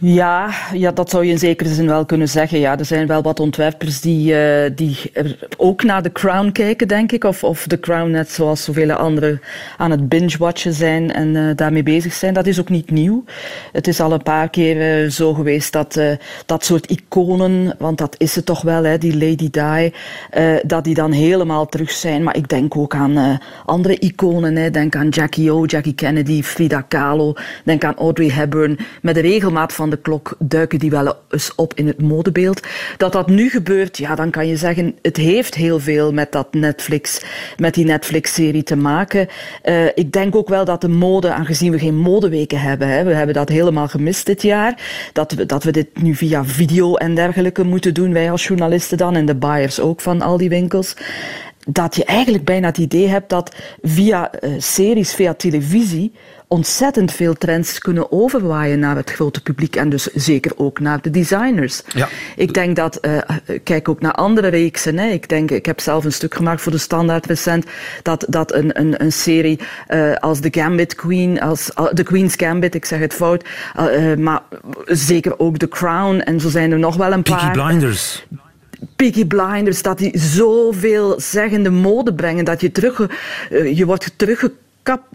Ja, 0.00 0.50
ja, 0.72 0.92
dat 0.92 1.10
zou 1.10 1.24
je 1.24 1.30
in 1.30 1.38
zekere 1.38 1.74
zin 1.74 1.86
wel 1.86 2.04
kunnen 2.04 2.28
zeggen. 2.28 2.58
Ja, 2.58 2.78
er 2.78 2.84
zijn 2.84 3.06
wel 3.06 3.22
wat 3.22 3.40
ontwerpers 3.40 4.00
die, 4.00 4.32
uh, 4.32 4.70
die 4.74 5.12
ook 5.56 5.82
naar 5.82 6.02
The 6.02 6.12
Crown 6.12 6.52
kijken, 6.52 6.88
denk 6.88 7.12
ik. 7.12 7.24
Of, 7.24 7.44
of 7.44 7.66
The 7.66 7.80
Crown, 7.80 8.10
net 8.10 8.30
zoals 8.30 8.64
zoveel 8.64 8.92
anderen, 8.92 9.40
aan 9.76 9.90
het 9.90 10.08
binge-watchen 10.08 10.72
zijn 10.72 11.12
en 11.12 11.34
uh, 11.34 11.50
daarmee 11.56 11.82
bezig 11.82 12.12
zijn. 12.12 12.34
Dat 12.34 12.46
is 12.46 12.60
ook 12.60 12.68
niet 12.68 12.90
nieuw. 12.90 13.24
Het 13.72 13.88
is 13.88 14.00
al 14.00 14.12
een 14.12 14.22
paar 14.22 14.50
keer 14.50 15.04
uh, 15.04 15.10
zo 15.10 15.34
geweest 15.34 15.72
dat 15.72 16.00
dat 16.46 16.64
soort 16.64 16.90
iconen, 16.90 17.74
want 17.78 17.98
dat 17.98 18.14
is 18.18 18.34
het 18.34 18.46
toch 18.46 18.62
wel, 18.62 18.84
hè, 18.84 18.98
die 18.98 19.12
Lady 19.12 19.50
Di, 19.50 19.92
dat 20.62 20.84
die 20.84 20.94
dan 20.94 21.12
helemaal 21.12 21.66
terug 21.66 21.90
zijn. 21.90 22.22
Maar 22.22 22.36
ik 22.36 22.48
denk 22.48 22.76
ook 22.76 22.94
aan 22.94 23.40
andere 23.64 23.98
iconen. 23.98 24.56
Hè. 24.56 24.70
Denk 24.70 24.96
aan 24.96 25.08
Jackie 25.08 25.52
O, 25.52 25.64
Jackie 25.64 25.94
Kennedy, 25.94 26.42
Frida 26.42 26.80
Kahlo. 26.80 27.34
Denk 27.64 27.84
aan 27.84 27.96
Audrey 27.96 28.30
Hepburn. 28.30 28.78
Met 29.02 29.14
de 29.14 29.20
regelmaat 29.20 29.72
van 29.72 29.87
de 29.90 29.96
klok 29.96 30.36
duiken 30.38 30.78
die 30.78 30.90
wel 30.90 31.16
eens 31.30 31.54
op 31.54 31.74
in 31.74 31.86
het 31.86 32.02
modebeeld. 32.02 32.66
Dat 32.96 33.12
dat 33.12 33.28
nu 33.28 33.48
gebeurt, 33.48 33.98
ja, 33.98 34.14
dan 34.14 34.30
kan 34.30 34.46
je 34.46 34.56
zeggen, 34.56 34.96
het 35.02 35.16
heeft 35.16 35.54
heel 35.54 35.80
veel 35.80 36.12
met 36.12 36.32
dat 36.32 36.54
Netflix, 36.54 37.24
met 37.56 37.74
die 37.74 37.84
Netflix-serie 37.84 38.62
te 38.62 38.76
maken. 38.76 39.28
Uh, 39.64 39.86
ik 39.86 40.12
denk 40.12 40.36
ook 40.36 40.48
wel 40.48 40.64
dat 40.64 40.80
de 40.80 40.88
mode, 40.88 41.32
aangezien 41.32 41.72
we 41.72 41.78
geen 41.78 41.96
modeweken 41.96 42.60
hebben, 42.60 42.88
hè, 42.88 43.04
we 43.04 43.14
hebben 43.14 43.34
dat 43.34 43.48
helemaal 43.48 43.88
gemist 43.88 44.26
dit 44.26 44.42
jaar, 44.42 44.80
dat 45.12 45.32
we, 45.32 45.46
dat 45.46 45.64
we 45.64 45.70
dit 45.70 46.02
nu 46.02 46.14
via 46.14 46.44
video 46.44 46.94
en 46.94 47.14
dergelijke 47.14 47.64
moeten 47.64 47.94
doen, 47.94 48.12
wij 48.12 48.30
als 48.30 48.46
journalisten 48.46 48.98
dan, 48.98 49.14
en 49.14 49.26
de 49.26 49.34
buyers 49.34 49.80
ook 49.80 50.00
van 50.00 50.22
al 50.22 50.36
die 50.36 50.48
winkels 50.48 50.96
dat 51.70 51.96
je 51.96 52.04
eigenlijk 52.04 52.44
bijna 52.44 52.66
het 52.66 52.78
idee 52.78 53.08
hebt 53.08 53.30
dat 53.30 53.54
via 53.82 54.30
uh, 54.40 54.54
series, 54.58 55.14
via 55.14 55.34
televisie, 55.34 56.12
ontzettend 56.48 57.12
veel 57.12 57.34
trends 57.34 57.78
kunnen 57.78 58.12
overwaaien 58.12 58.78
naar 58.78 58.96
het 58.96 59.10
grote 59.10 59.42
publiek 59.42 59.76
en 59.76 59.88
dus 59.88 60.06
zeker 60.06 60.52
ook 60.56 60.80
naar 60.80 61.02
de 61.02 61.10
designers. 61.10 61.82
Ja. 61.94 62.08
Ik 62.36 62.54
denk 62.54 62.76
dat, 62.76 62.98
uh, 63.06 63.18
kijk 63.64 63.88
ook 63.88 64.00
naar 64.00 64.12
andere 64.12 64.48
reeksen. 64.48 64.98
Hè. 64.98 65.08
Ik 65.08 65.28
denk, 65.28 65.50
ik 65.50 65.66
heb 65.66 65.80
zelf 65.80 66.04
een 66.04 66.12
stuk 66.12 66.34
gemaakt 66.34 66.60
voor 66.60 66.72
de 66.72 66.78
Standaard 66.78 67.26
recent, 67.26 67.66
dat, 68.02 68.26
dat 68.28 68.54
een, 68.54 68.80
een, 68.80 69.02
een 69.02 69.12
serie 69.12 69.58
uh, 69.88 70.14
als 70.14 70.40
The 70.40 70.48
Gambit 70.50 70.94
Queen, 70.94 71.40
als 71.40 71.70
uh, 71.80 71.86
The 71.86 72.02
Queen's 72.02 72.34
Gambit, 72.36 72.74
ik 72.74 72.84
zeg 72.84 72.98
het 72.98 73.14
fout, 73.14 73.44
maar 74.18 74.42
zeker 74.86 75.38
ook 75.38 75.56
The 75.56 75.68
Crown 75.68 76.18
en 76.18 76.40
zo 76.40 76.48
zijn 76.48 76.72
er 76.72 76.78
nog 76.78 76.96
wel 76.96 77.12
een 77.12 77.22
Peaky 77.22 77.40
paar. 77.40 77.52
Blinders. 77.52 78.26
Peaky 78.96 79.26
Blinders, 79.26 79.82
dat 79.82 79.98
die 79.98 80.18
zoveel 80.18 81.20
zeggende 81.20 81.70
mode 81.70 82.14
brengen, 82.14 82.44
dat 82.44 82.60
je 82.60 82.72
terug, 82.72 83.06
je 83.74 83.86
wordt 83.86 84.12
teruggekomen 84.16 84.66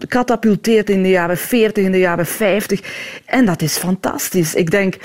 katapulteert 0.08 0.90
in 0.90 1.02
de 1.02 1.08
jaren 1.08 1.36
40, 1.36 1.84
in 1.84 1.92
de 1.92 1.98
jaren 1.98 2.26
50. 2.26 2.80
En 3.24 3.44
dat 3.44 3.62
is 3.62 3.76
fantastisch. 3.76 4.54
Ik 4.54 4.70
denk, 4.70 4.96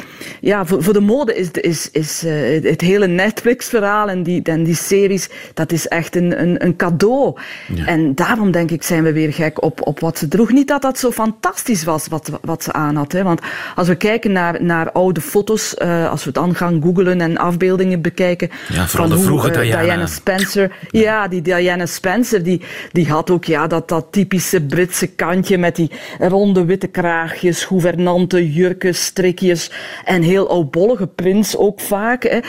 ja, 0.41 0.65
voor, 0.65 0.84
voor 0.84 0.93
de 0.93 0.99
mode 0.99 1.36
is, 1.36 1.51
is, 1.51 1.91
is 1.91 2.23
uh, 2.23 2.63
het 2.63 2.82
hele 2.82 3.08
Netflix-verhaal 3.08 4.10
en 4.10 4.23
die, 4.23 4.43
en 4.43 4.63
die 4.63 4.75
series, 4.75 5.29
dat 5.53 5.71
is 5.71 5.88
echt 5.88 6.15
een, 6.15 6.41
een, 6.41 6.65
een 6.65 6.75
cadeau. 6.75 7.38
Ja. 7.73 7.86
En 7.86 8.15
daarom 8.15 8.51
denk 8.51 8.71
ik, 8.71 8.84
zijn 8.84 9.03
we 9.03 9.13
weer 9.13 9.34
gek 9.34 9.63
op, 9.63 9.88
op 9.88 9.99
wat 9.99 10.17
ze 10.17 10.27
droeg. 10.27 10.51
Niet 10.51 10.67
dat 10.67 10.82
dat 10.82 10.99
zo 10.99 11.12
fantastisch 11.12 11.84
was 11.84 12.08
wat, 12.08 12.32
wat 12.41 12.63
ze 12.63 12.73
aan 12.73 12.95
had. 12.95 13.12
Hè. 13.12 13.23
Want 13.23 13.41
als 13.75 13.88
we 13.88 13.95
kijken 13.95 14.32
naar, 14.32 14.63
naar 14.63 14.91
oude 14.91 15.21
foto's, 15.21 15.75
uh, 15.82 16.10
als 16.10 16.23
we 16.23 16.32
dan 16.32 16.55
gaan 16.55 16.82
googlen 16.82 17.21
en 17.21 17.38
afbeeldingen 17.38 18.01
bekijken. 18.01 18.49
Ja, 18.69 18.88
van 18.88 19.10
de 19.10 19.19
vroege 19.19 19.49
uh, 19.49 19.62
Diana. 19.62 19.84
Diana. 19.84 20.05
Spencer. 20.05 20.71
Ja. 20.91 21.01
ja, 21.01 21.27
die 21.27 21.41
Diana 21.41 21.86
Spencer, 21.86 22.43
die, 22.43 22.62
die 22.91 23.08
had 23.08 23.29
ook 23.29 23.45
ja, 23.45 23.67
dat, 23.67 23.88
dat 23.88 24.05
typische 24.12 24.58
Britse 24.61 25.07
kantje 25.07 25.57
met 25.57 25.75
die 25.75 25.91
ronde 26.19 26.65
witte 26.65 26.87
kraagjes, 26.87 27.63
gouvernante 27.63 28.51
jurken, 28.51 28.95
strikjes 28.95 29.71
en 30.05 30.21
heel 30.21 30.49
oudbollige 30.49 31.07
prins 31.07 31.57
ook 31.57 31.79
vaak. 31.79 32.23
Hè. 32.23 32.39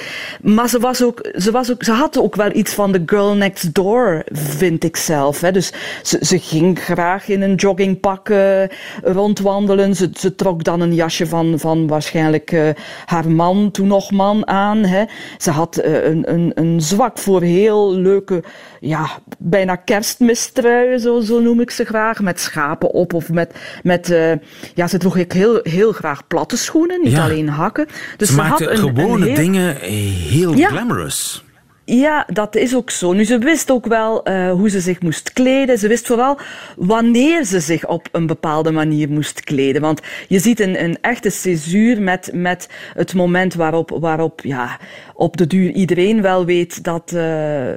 Maar 0.42 0.68
ze, 0.68 0.78
was 0.78 1.02
ook, 1.02 1.28
ze, 1.34 1.50
was 1.50 1.70
ook, 1.70 1.84
ze 1.84 1.92
had 1.92 2.18
ook 2.18 2.36
wel 2.36 2.54
iets 2.54 2.74
van 2.74 2.92
de 2.92 3.02
girl 3.06 3.34
next 3.34 3.74
door, 3.74 4.24
vind 4.32 4.84
ik 4.84 4.96
zelf. 4.96 5.40
Hè. 5.40 5.52
Dus 5.52 5.72
ze, 6.02 6.18
ze 6.20 6.38
ging 6.38 6.78
graag 6.78 7.28
in 7.28 7.42
een 7.42 7.54
joggingpak 7.54 8.28
uh, 8.28 8.62
rondwandelen. 9.02 9.94
Ze, 9.94 10.34
trok 10.36 10.64
dan 10.64 10.80
een 10.80 10.94
jasje 10.94 11.26
van, 11.26 11.58
van 11.58 11.86
waarschijnlijk 11.86 12.52
uh, 12.52 12.68
haar 13.04 13.30
man, 13.30 13.70
toen 13.70 13.86
nog 13.86 14.10
man, 14.10 14.46
aan. 14.46 14.84
Hè. 14.84 15.04
Ze 15.38 15.50
had 15.50 15.82
uh, 15.84 16.04
een, 16.04 16.32
een, 16.32 16.52
een 16.54 16.80
zwak 16.80 17.18
voor 17.18 17.42
heel 17.42 17.94
leuke, 17.94 18.42
ja, 18.80 19.08
bijna 19.38 19.76
kerstmistruien, 19.76 21.00
zo, 21.00 21.20
zo 21.20 21.40
noem 21.40 21.60
ik 21.60 21.70
ze 21.70 21.84
graag 21.84 21.99
met 22.20 22.40
schapen 22.40 22.90
op 22.90 23.12
of 23.12 23.28
met, 23.28 23.54
met 23.82 24.10
uh, 24.10 24.32
ja, 24.74 24.86
ze 24.86 24.98
droeg 24.98 25.16
ik 25.16 25.32
heel, 25.32 25.60
heel 25.62 25.92
graag 25.92 26.26
platte 26.26 26.56
schoenen, 26.56 27.00
niet 27.02 27.12
ja. 27.12 27.24
alleen 27.24 27.48
hakken. 27.48 27.86
Dus 28.16 28.28
ze, 28.28 28.34
ze 28.34 28.40
maakte 28.40 28.64
had 28.64 28.72
een, 28.72 28.78
gewone 28.78 29.14
een 29.14 29.22
heel... 29.22 29.34
dingen 29.34 29.76
heel 29.76 30.54
ja. 30.54 30.68
glamorous. 30.68 31.44
Ja, 31.92 32.26
dat 32.32 32.56
is 32.56 32.74
ook 32.74 32.90
zo. 32.90 33.12
Nu, 33.12 33.24
ze 33.24 33.38
wist 33.38 33.70
ook 33.70 33.86
wel 33.86 34.28
uh, 34.28 34.52
hoe 34.52 34.70
ze 34.70 34.80
zich 34.80 35.00
moest 35.00 35.32
kleden. 35.32 35.78
Ze 35.78 35.88
wist 35.88 36.06
vooral 36.06 36.38
wanneer 36.76 37.44
ze 37.44 37.60
zich 37.60 37.86
op 37.86 38.08
een 38.12 38.26
bepaalde 38.26 38.70
manier 38.70 39.08
moest 39.08 39.40
kleden. 39.40 39.82
Want 39.82 40.00
je 40.28 40.38
ziet 40.38 40.60
een, 40.60 40.82
een 40.82 40.98
echte 41.00 41.30
césuur 41.30 42.02
met, 42.02 42.30
met 42.34 42.68
het 42.94 43.14
moment 43.14 43.54
waarop, 43.54 43.96
waarop 44.00 44.40
ja, 44.42 44.78
op 45.14 45.36
de 45.36 45.46
duur 45.46 45.70
iedereen 45.70 46.22
wel 46.22 46.44
weet 46.44 46.84
dat 46.84 47.12
uh, 47.14 47.20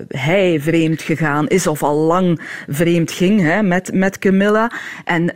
hij 0.07 0.59
vreemd 0.59 1.01
gegaan 1.01 1.47
is 1.47 1.67
of 1.67 1.83
al 1.83 1.95
lang 1.95 2.41
vreemd 2.67 3.11
ging 3.11 3.41
hè, 3.41 3.63
met, 3.63 3.93
met 3.93 4.19
Camilla. 4.19 4.71
En 5.05 5.23
uh, 5.23 5.29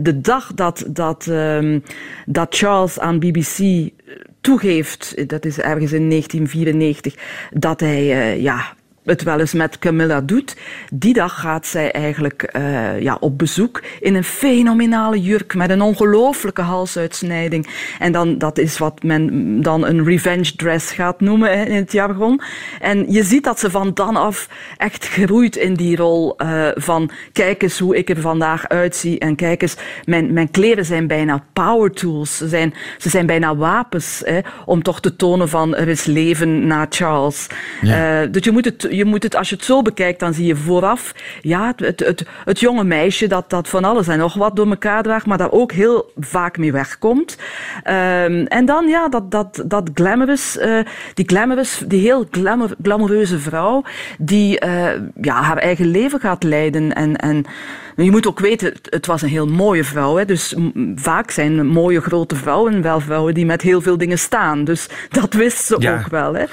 de 0.00 0.20
dag 0.20 0.54
dat, 0.54 0.84
dat, 0.86 1.26
um, 1.26 1.82
dat 2.26 2.56
Charles 2.56 2.98
aan 2.98 3.18
BBC 3.18 3.90
toegeeft, 4.40 5.28
dat 5.28 5.44
is 5.44 5.58
ergens 5.58 5.92
in 5.92 6.08
1994, 6.10 7.14
dat 7.50 7.80
hij 7.80 8.02
uh, 8.02 8.42
ja, 8.42 8.76
het 9.08 9.22
wel 9.22 9.40
eens 9.40 9.52
met 9.52 9.78
Camilla 9.78 10.20
doet. 10.20 10.56
Die 10.92 11.14
dag 11.14 11.40
gaat 11.40 11.66
zij 11.66 11.92
eigenlijk 11.92 12.52
uh, 12.56 13.00
ja, 13.00 13.16
op 13.20 13.38
bezoek 13.38 13.82
in 14.00 14.14
een 14.14 14.24
fenomenale 14.24 15.20
jurk 15.20 15.54
met 15.54 15.70
een 15.70 15.82
ongelooflijke 15.82 16.62
halsuitsnijding. 16.62 17.66
En 17.98 18.12
dan, 18.12 18.38
dat 18.38 18.58
is 18.58 18.78
wat 18.78 19.02
men 19.02 19.62
dan 19.62 19.86
een 19.86 20.04
revenge 20.04 20.56
dress 20.56 20.92
gaat 20.92 21.20
noemen 21.20 21.58
hè, 21.58 21.64
in 21.64 21.76
het 21.76 21.92
jargon. 21.92 22.40
En 22.80 23.12
je 23.12 23.22
ziet 23.22 23.44
dat 23.44 23.60
ze 23.60 23.70
van 23.70 23.94
dan 23.94 24.16
af 24.16 24.48
echt 24.76 25.08
groeit 25.08 25.56
in 25.56 25.74
die 25.74 25.96
rol 25.96 26.34
uh, 26.42 26.68
van 26.74 27.10
kijk 27.32 27.62
eens 27.62 27.78
hoe 27.78 27.96
ik 27.96 28.10
er 28.10 28.20
vandaag 28.20 28.68
uitzie 28.68 29.18
en 29.18 29.36
kijk 29.36 29.62
eens, 29.62 29.76
mijn, 30.04 30.32
mijn 30.32 30.50
kleren 30.50 30.84
zijn 30.84 31.06
bijna 31.06 31.44
power 31.52 31.90
tools. 31.90 32.36
Ze 32.36 32.48
zijn, 32.48 32.74
ze 32.98 33.08
zijn 33.08 33.26
bijna 33.26 33.56
wapens 33.56 34.22
hè, 34.24 34.38
om 34.64 34.82
toch 34.82 35.00
te 35.00 35.16
tonen 35.16 35.48
van 35.48 35.76
er 35.76 35.88
is 35.88 36.04
leven 36.04 36.66
na 36.66 36.86
Charles. 36.88 37.46
Ja. 37.80 38.22
Uh, 38.22 38.32
dus 38.32 38.44
je 38.44 38.50
moet, 38.50 38.64
het, 38.64 38.86
je 38.98 39.04
moet 39.04 39.22
het, 39.22 39.36
als 39.36 39.48
je 39.48 39.54
het 39.54 39.64
zo 39.64 39.82
bekijkt, 39.82 40.20
dan 40.20 40.34
zie 40.34 40.46
je 40.46 40.56
vooraf 40.56 41.14
ja, 41.40 41.72
het, 41.76 42.00
het, 42.00 42.26
het, 42.44 42.60
jonge 42.60 42.84
meisje 42.84 43.26
dat, 43.26 43.50
dat 43.50 43.68
van 43.68 43.84
alles 43.84 44.08
en 44.08 44.18
nog 44.18 44.34
wat 44.34 44.56
door 44.56 44.68
elkaar 44.68 45.02
draagt, 45.02 45.26
maar 45.26 45.38
daar 45.38 45.52
ook 45.52 45.72
heel 45.72 46.12
vaak 46.16 46.58
mee 46.58 46.72
wegkomt. 46.72 47.36
Um, 47.76 48.46
en 48.46 48.64
dan 48.64 48.88
ja, 48.88 49.08
dat, 49.08 49.30
dat, 49.30 49.62
dat 49.66 49.90
glamorous, 49.94 50.56
uh, 50.56 50.80
die 51.14 51.28
glamorous, 51.28 51.82
die 51.86 52.00
heel 52.00 52.26
glamour, 52.30 52.74
glamoureuze 52.82 53.38
vrouw, 53.38 53.82
die 54.18 54.64
uh, 54.64 54.90
ja, 55.20 55.42
haar 55.42 55.58
eigen 55.58 55.86
leven 55.86 56.20
gaat 56.20 56.42
leiden 56.42 56.94
en, 56.94 57.16
en 57.16 57.46
je 58.04 58.10
moet 58.10 58.26
ook 58.26 58.40
weten, 58.40 58.72
het 58.82 59.06
was 59.06 59.22
een 59.22 59.28
heel 59.28 59.46
mooie 59.46 59.84
vrouw. 59.84 60.16
Hè? 60.16 60.24
Dus 60.24 60.54
vaak 60.94 61.30
zijn 61.30 61.66
mooie 61.66 62.00
grote 62.00 62.36
vrouwen 62.36 62.82
wel 62.82 63.00
vrouwen 63.00 63.34
die 63.34 63.46
met 63.46 63.62
heel 63.62 63.80
veel 63.80 63.98
dingen 63.98 64.18
staan. 64.18 64.64
Dus 64.64 64.88
dat 65.08 65.32
wist 65.34 65.64
ze 65.64 65.76
ja. 65.78 65.98
ook 65.98 66.10
wel. 66.10 66.34
Hè? 66.34 66.44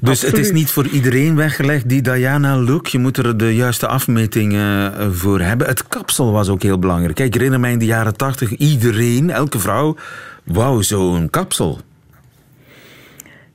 Dus 0.00 0.10
Absoluut. 0.10 0.36
het 0.36 0.46
is 0.46 0.52
niet 0.52 0.70
voor 0.70 0.86
iedereen 0.86 1.36
weggelegd, 1.36 1.79
die 1.86 2.02
Diana-look. 2.02 2.86
Je 2.86 2.98
moet 2.98 3.16
er 3.16 3.36
de 3.36 3.54
juiste 3.54 3.86
afmeting 3.86 4.52
uh, 4.52 4.86
voor 5.10 5.40
hebben. 5.40 5.66
Het 5.66 5.88
kapsel 5.88 6.32
was 6.32 6.48
ook 6.48 6.62
heel 6.62 6.78
belangrijk. 6.78 7.14
Kijk, 7.14 7.28
ik 7.28 7.34
herinner 7.34 7.60
mij 7.60 7.72
in 7.72 7.78
de 7.78 7.84
jaren 7.84 8.16
tachtig, 8.16 8.56
iedereen, 8.56 9.30
elke 9.30 9.58
vrouw, 9.58 9.96
wou 10.44 10.82
zo'n 10.82 11.30
kapsel. 11.30 11.80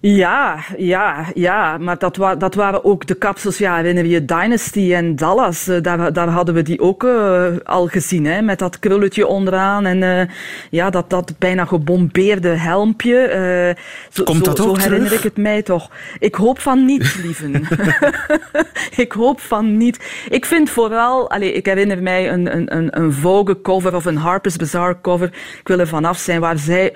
Ja, 0.08 0.64
ja, 0.78 1.26
ja. 1.34 1.78
Maar 1.78 1.98
dat, 1.98 2.18
wa 2.18 2.36
dat 2.36 2.56
waren 2.56 2.84
ook 2.84 3.08
de 3.08 3.16
kapsels, 3.16 3.58
ja, 3.58 3.76
herinner 3.76 4.06
je 4.06 4.26
Dynasty 4.26 4.94
en 4.94 5.16
Dallas. 5.16 5.68
Uh, 5.68 5.82
daar, 5.82 6.14
daar 6.14 6.28
hadden 6.28 6.56
we 6.56 6.62
die 6.62 6.80
ook 6.80 7.04
uh, 7.04 7.46
al 7.64 7.88
gezien, 7.88 8.26
hè, 8.26 8.42
met 8.42 8.60
dat 8.60 8.80
krulletje 8.80 9.28
onderaan 9.28 9.86
en 9.86 10.02
uh, 10.02 10.22
ja, 10.70 10.90
dat, 10.90 11.10
dat 11.10 11.34
bijna 11.40 11.66
gebombeerde 11.66 12.50
helmpje. 12.50 13.76
zo, 14.10 14.24
Komt 14.24 14.46
dat 14.46 14.58
zo, 14.58 14.68
ook 14.68 14.76
zo 14.76 14.82
herinner 14.82 15.08
terug? 15.08 15.24
ik 15.24 15.36
het 15.36 15.44
mij 15.44 15.62
toch. 15.62 15.90
Ik 16.20 16.36
hoop 16.36 16.60
van 16.60 16.86
niet, 16.86 17.20
lieven. 17.24 17.54
ik 19.06 19.12
hoop 19.12 19.40
van 19.40 19.78
niet. 19.78 20.26
Ik 20.30 20.46
vind 20.46 20.70
vooral, 20.70 21.30
allez, 21.30 21.52
ik 21.52 21.66
herinner 21.66 22.02
mij 22.02 22.32
een, 22.32 22.56
een, 22.56 22.76
een, 22.76 23.00
een 23.00 23.14
Vogue 23.14 23.62
cover 23.62 23.96
of 23.96 24.06
een 24.06 24.18
Harper's 24.18 24.56
Bazaar 24.56 25.02
cover. 25.02 25.28
Ik 25.60 25.68
wil 25.68 25.80
er 25.80 25.88
vanaf 25.88 26.18
zijn 26.18 26.40
waar 26.40 26.58
zij, 26.58 26.94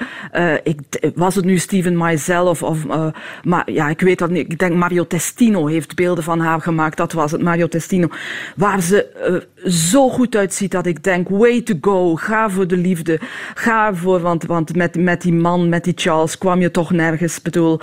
ik, 0.63 0.79
was 1.15 1.35
het 1.35 1.45
nu 1.45 1.57
Steven 1.57 1.97
Meisel 1.97 2.47
of, 2.47 2.63
of 2.63 2.85
uh, 3.05 3.13
maar 3.43 3.71
ja, 3.71 3.89
ik 3.89 4.01
weet 4.01 4.19
dat 4.19 4.29
niet. 4.29 4.51
Ik 4.51 4.59
denk 4.59 4.75
Mario 4.75 5.07
Testino 5.07 5.65
heeft 5.65 5.95
beelden 5.95 6.23
van 6.23 6.39
haar 6.39 6.61
gemaakt. 6.61 6.97
Dat 6.97 7.11
was 7.11 7.31
het, 7.31 7.41
Mario 7.41 7.67
Testino. 7.67 8.07
Waar 8.55 8.81
ze 8.81 9.43
uh, 9.58 9.58
zo 9.65 10.09
goed 10.09 10.35
uitziet 10.35 10.71
dat 10.71 10.85
ik 10.85 11.03
denk, 11.03 11.29
way 11.29 11.61
to 11.61 11.73
go. 11.81 12.15
Ga 12.15 12.49
voor 12.49 12.67
de 12.67 12.77
liefde. 12.77 13.19
Ga 13.53 13.93
voor, 13.93 14.19
want, 14.19 14.45
want 14.45 14.75
met, 14.75 14.95
met 14.95 15.21
die 15.21 15.33
man, 15.33 15.69
met 15.69 15.83
die 15.83 15.93
Charles, 15.95 16.37
kwam 16.37 16.61
je 16.61 16.71
toch 16.71 16.91
nergens. 16.91 17.41
bedoel. 17.41 17.79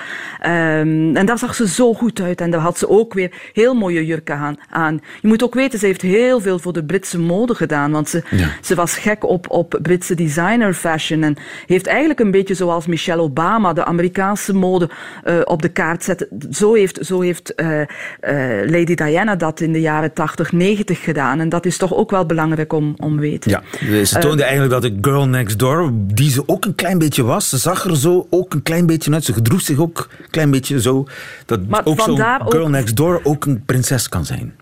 Um, 0.46 1.16
en 1.16 1.26
daar 1.26 1.38
zag 1.38 1.54
ze 1.54 1.68
zo 1.68 1.94
goed 1.94 2.20
uit. 2.20 2.40
En 2.40 2.50
daar 2.50 2.60
had 2.60 2.78
ze 2.78 2.88
ook 2.88 3.14
weer 3.14 3.32
heel 3.52 3.74
mooie 3.74 4.06
jurken 4.06 4.36
aan. 4.36 4.56
aan. 4.70 5.00
Je 5.20 5.28
moet 5.28 5.42
ook 5.42 5.54
weten, 5.54 5.78
ze 5.78 5.86
heeft 5.86 6.02
heel 6.02 6.40
veel 6.40 6.58
voor 6.58 6.72
de 6.72 6.84
Britse 6.84 7.18
mode 7.18 7.54
gedaan. 7.54 7.92
Want 7.92 8.08
ze, 8.08 8.22
ja. 8.30 8.48
ze 8.60 8.74
was 8.74 8.96
gek 8.96 9.24
op, 9.24 9.50
op 9.50 9.78
Britse 9.82 10.14
designer 10.14 10.74
fashion. 10.74 11.22
En 11.22 11.36
heeft 11.66 11.86
eigenlijk 11.86 12.20
een 12.20 12.30
beetje 12.30 12.54
zoals 12.54 12.86
Michelle 12.86 13.22
Obama 13.22 13.72
de 13.72 13.84
Amerikaanse 13.84 14.54
mode 14.54 14.90
uh, 15.24 15.40
op 15.44 15.62
de 15.62 15.68
kaart 15.68 16.04
zetten. 16.04 16.28
Zo 16.50 16.74
heeft, 16.74 16.98
zo 17.06 17.20
heeft 17.20 17.52
uh, 17.56 17.78
uh, 17.78 17.86
Lady 18.70 18.94
Diana 18.94 19.36
dat 19.36 19.60
in 19.60 19.72
de 19.72 19.80
jaren 19.80 20.12
80, 20.12 20.52
90 20.52 21.04
gedaan. 21.04 21.40
En 21.40 21.48
dat 21.48 21.65
is 21.66 21.76
toch 21.76 21.94
ook 21.94 22.10
wel 22.10 22.26
belangrijk 22.26 22.72
om, 22.72 22.94
om 22.96 23.18
weten. 23.18 23.50
Ja, 23.50 23.62
ze 24.04 24.18
toonde 24.18 24.42
eigenlijk 24.42 24.72
dat 24.72 24.82
de 24.82 24.98
girl 25.00 25.28
next 25.28 25.58
door, 25.58 25.90
die 25.94 26.30
ze 26.30 26.42
ook 26.46 26.64
een 26.64 26.74
klein 26.74 26.98
beetje 26.98 27.22
was, 27.22 27.48
ze 27.48 27.56
zag 27.56 27.84
er 27.84 27.96
zo 27.96 28.26
ook 28.30 28.54
een 28.54 28.62
klein 28.62 28.86
beetje 28.86 29.12
uit. 29.12 29.24
Ze 29.24 29.32
gedroeg 29.32 29.60
zich 29.60 29.78
ook 29.78 30.08
een 30.18 30.30
klein 30.30 30.50
beetje 30.50 30.80
zo. 30.80 31.06
Dat 31.46 31.66
maar 31.68 31.84
ook 31.84 32.00
zo'n 32.00 32.16
girl 32.16 32.64
ook... 32.64 32.68
next 32.68 32.96
door 32.96 33.20
ook 33.22 33.44
een 33.44 33.62
prinses 33.66 34.08
kan 34.08 34.24
zijn. 34.24 34.54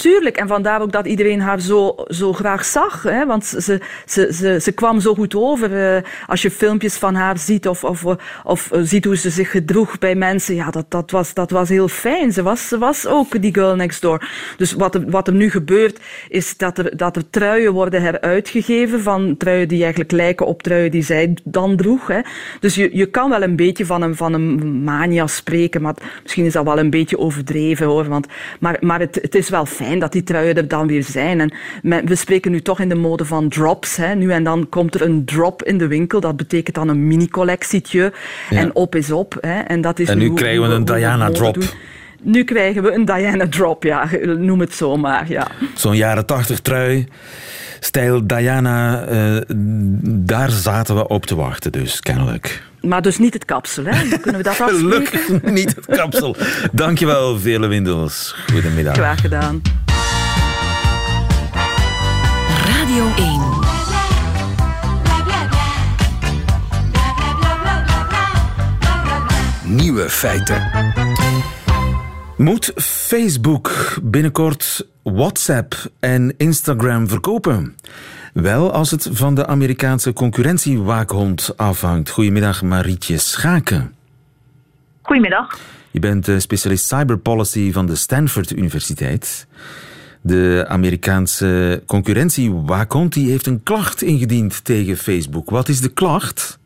Tuurlijk, 0.00 0.36
en 0.36 0.48
vandaar 0.48 0.80
ook 0.80 0.92
dat 0.92 1.06
iedereen 1.06 1.40
haar 1.40 1.60
zo, 1.60 1.94
zo 2.06 2.32
graag 2.32 2.64
zag. 2.64 3.02
Hè? 3.02 3.26
Want 3.26 3.44
ze, 3.44 3.80
ze, 4.06 4.32
ze, 4.32 4.60
ze 4.60 4.72
kwam 4.72 5.00
zo 5.00 5.14
goed 5.14 5.34
over. 5.34 5.96
Uh, 5.96 6.02
als 6.26 6.42
je 6.42 6.50
filmpjes 6.50 6.96
van 6.96 7.14
haar 7.14 7.38
ziet 7.38 7.68
of, 7.68 7.84
of, 7.84 8.04
of 8.44 8.70
uh, 8.72 8.80
ziet 8.82 9.04
hoe 9.04 9.16
ze 9.16 9.30
zich 9.30 9.50
gedroeg 9.50 9.98
bij 9.98 10.14
mensen. 10.14 10.54
Ja, 10.54 10.70
dat, 10.70 10.84
dat, 10.88 11.10
was, 11.10 11.34
dat 11.34 11.50
was 11.50 11.68
heel 11.68 11.88
fijn. 11.88 12.32
Ze 12.32 12.42
was, 12.42 12.68
ze 12.68 12.78
was 12.78 13.06
ook 13.06 13.42
die 13.42 13.54
girl 13.54 13.74
next 13.74 14.02
door. 14.02 14.28
Dus 14.56 14.72
wat 14.72 14.94
er, 14.94 15.10
wat 15.10 15.26
er 15.26 15.34
nu 15.34 15.50
gebeurt, 15.50 16.00
is 16.28 16.56
dat 16.56 16.78
er, 16.78 16.96
dat 16.96 17.16
er 17.16 17.30
truien 17.30 17.72
worden 17.72 18.02
heruitgegeven. 18.02 19.00
Van 19.00 19.36
truien 19.36 19.68
die 19.68 19.80
eigenlijk 19.80 20.12
lijken 20.12 20.46
op 20.46 20.62
truien 20.62 20.90
die 20.90 21.02
zij 21.02 21.34
dan 21.44 21.76
droeg. 21.76 22.06
Hè? 22.06 22.20
Dus 22.60 22.74
je, 22.74 22.90
je 22.92 23.06
kan 23.06 23.30
wel 23.30 23.42
een 23.42 23.56
beetje 23.56 23.86
van 23.86 24.02
een, 24.02 24.16
van 24.16 24.32
een 24.32 24.82
mania 24.84 25.26
spreken. 25.26 25.82
Maar 25.82 25.94
misschien 26.22 26.44
is 26.44 26.52
dat 26.52 26.64
wel 26.64 26.78
een 26.78 26.90
beetje 26.90 27.18
overdreven 27.18 27.86
hoor. 27.86 28.08
Want, 28.08 28.26
maar 28.60 28.76
maar 28.80 29.00
het, 29.00 29.18
het 29.22 29.34
is 29.34 29.48
wel 29.48 29.66
fijn 29.66 29.89
dat 29.98 30.12
die 30.12 30.22
truien 30.22 30.56
er 30.56 30.68
dan 30.68 30.86
weer 30.86 31.04
zijn. 31.04 31.40
En 31.40 31.52
we 32.06 32.14
spreken 32.14 32.50
nu 32.50 32.60
toch 32.60 32.80
in 32.80 32.88
de 32.88 32.94
mode 32.94 33.24
van 33.24 33.48
drops. 33.48 33.96
Hè. 33.96 34.14
Nu 34.14 34.32
en 34.32 34.44
dan 34.44 34.68
komt 34.68 34.94
er 34.94 35.02
een 35.02 35.24
drop 35.24 35.62
in 35.62 35.78
de 35.78 35.86
winkel. 35.86 36.20
Dat 36.20 36.36
betekent 36.36 36.76
dan 36.76 36.88
een 36.88 37.06
mini-collectietje. 37.06 38.12
Ja. 38.50 38.58
En 38.58 38.74
op 38.74 38.94
is 38.94 39.10
op. 39.10 39.36
Hè. 39.40 39.60
En, 39.60 39.80
dat 39.80 39.98
is 39.98 40.08
en 40.08 40.18
nu 40.18 40.34
krijgen 40.34 40.68
we 40.68 40.74
een 40.74 40.84
Diana-drop. 40.84 41.56
Nu 42.22 42.44
krijgen 42.44 42.82
we 42.82 42.92
een 42.92 43.04
Diana-drop, 43.04 43.82
ja. 43.82 44.08
Noem 44.22 44.60
het 44.60 44.74
zo 44.74 44.96
maar, 44.96 45.24
ja. 45.28 45.46
Zo'n 45.74 45.96
jaren 45.96 46.26
tachtig 46.26 46.60
trui. 46.60 47.08
Stijl 47.80 48.26
Diana, 48.26 49.08
uh, 49.08 49.40
daar 50.04 50.50
zaten 50.50 50.96
we 50.96 51.08
op 51.08 51.26
te 51.26 51.34
wachten 51.34 51.72
dus, 51.72 52.00
kennelijk. 52.00 52.62
Maar 52.80 53.02
dus 53.02 53.18
niet 53.18 53.34
het 53.34 53.44
kapsel, 53.44 53.84
hè? 53.84 54.18
Kunnen 54.18 54.42
we 54.42 54.48
dat 54.48 54.60
afspreken? 54.60 55.06
Gelukkig 55.06 55.42
niet 55.60 55.76
het 55.76 55.86
kapsel. 55.86 56.36
Dankjewel, 56.72 57.38
Vele 57.38 57.66
Windels. 57.66 58.34
Goedemiddag. 58.52 58.94
Graag 58.94 59.20
gedaan. 59.20 59.62
Radio 62.66 63.04
1. 63.16 63.40
Nieuwe 69.64 70.10
feiten. 70.10 70.70
Moet 72.36 72.72
Facebook 72.76 73.96
binnenkort 74.02 74.86
WhatsApp 75.02 75.74
en 76.00 76.34
Instagram 76.36 77.08
verkopen? 77.08 77.76
Wel 78.32 78.72
als 78.72 78.90
het 78.90 79.08
van 79.12 79.34
de 79.34 79.46
Amerikaanse 79.46 80.12
concurrentiewaakhond 80.12 81.52
afhangt. 81.56 82.10
Goedemiddag 82.10 82.62
Marietje 82.62 83.18
Schaken. 83.18 83.94
Goedemiddag. 85.02 85.58
Je 85.90 86.00
bent 86.00 86.28
specialist 86.36 86.86
cyberpolicy 86.86 87.72
van 87.72 87.86
de 87.86 87.94
Stanford 87.94 88.50
Universiteit. 88.50 89.46
De 90.20 90.64
Amerikaanse 90.68 91.82
concurrentiewaakhond 91.86 93.12
die 93.12 93.30
heeft 93.30 93.46
een 93.46 93.62
klacht 93.62 94.02
ingediend 94.02 94.64
tegen 94.64 94.96
Facebook. 94.96 95.50
Wat 95.50 95.68
is 95.68 95.80
de 95.80 95.92
klacht? 95.92 96.59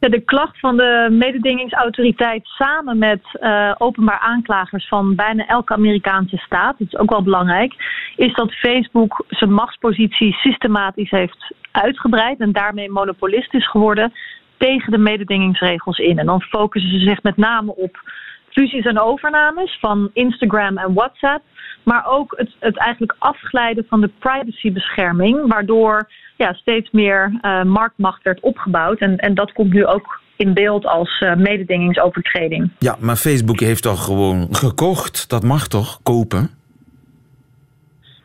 De 0.00 0.20
klacht 0.20 0.58
van 0.58 0.76
de 0.76 1.08
mededingingsautoriteit 1.10 2.46
samen 2.46 2.98
met 2.98 3.20
uh, 3.40 3.74
openbaar 3.78 4.18
aanklagers 4.18 4.88
van 4.88 5.14
bijna 5.14 5.46
elke 5.46 5.72
Amerikaanse 5.72 6.36
staat, 6.36 6.78
dat 6.78 6.86
is 6.86 6.98
ook 6.98 7.10
wel 7.10 7.22
belangrijk, 7.22 7.74
is 8.16 8.34
dat 8.34 8.52
Facebook 8.52 9.24
zijn 9.28 9.52
machtspositie 9.52 10.32
systematisch 10.32 11.10
heeft 11.10 11.54
uitgebreid 11.70 12.38
en 12.38 12.52
daarmee 12.52 12.90
monopolist 12.90 13.54
is 13.54 13.70
geworden 13.70 14.12
tegen 14.56 14.92
de 14.92 14.98
mededingingsregels 14.98 15.98
in. 15.98 16.18
En 16.18 16.26
dan 16.26 16.42
focussen 16.42 16.90
ze 16.90 17.08
zich 17.08 17.22
met 17.22 17.36
name 17.36 17.74
op 17.74 18.00
fusies 18.48 18.84
en 18.84 19.00
overnames 19.00 19.78
van 19.80 20.10
Instagram 20.12 20.78
en 20.78 20.94
WhatsApp, 20.94 21.42
maar 21.82 22.06
ook 22.06 22.34
het, 22.36 22.56
het 22.58 22.76
eigenlijk 22.76 23.16
afglijden 23.18 23.86
van 23.88 24.00
de 24.00 24.10
privacybescherming, 24.18 25.52
waardoor 25.52 26.10
ja, 26.40 26.52
steeds 26.52 26.90
meer 26.90 27.38
uh, 27.42 27.62
marktmacht 27.62 28.22
werd 28.22 28.40
opgebouwd. 28.40 28.98
En, 28.98 29.16
en 29.16 29.34
dat 29.34 29.52
komt 29.52 29.72
nu 29.72 29.86
ook 29.86 30.20
in 30.36 30.54
beeld 30.54 30.86
als 30.86 31.20
uh, 31.20 31.34
mededingingsovertreding. 31.34 32.70
Ja, 32.78 32.96
maar 33.00 33.16
Facebook 33.16 33.60
heeft 33.60 33.82
toch 33.82 34.04
gewoon 34.04 34.48
gekocht? 34.50 35.28
Dat 35.28 35.42
mag 35.42 35.68
toch 35.68 36.00
kopen? 36.02 36.50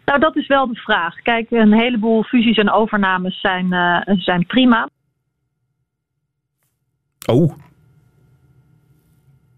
Nou, 0.06 0.20
dat 0.20 0.36
is 0.36 0.48
wel 0.48 0.68
de 0.68 0.76
vraag. 0.76 1.16
Kijk, 1.16 1.52
een 1.52 1.74
heleboel 1.74 2.24
fusies 2.24 2.58
en 2.58 2.72
overnames 2.72 3.40
zijn, 3.40 3.66
uh, 3.74 4.18
zijn 4.18 4.46
prima. 4.46 4.90
Oh. 7.26 7.54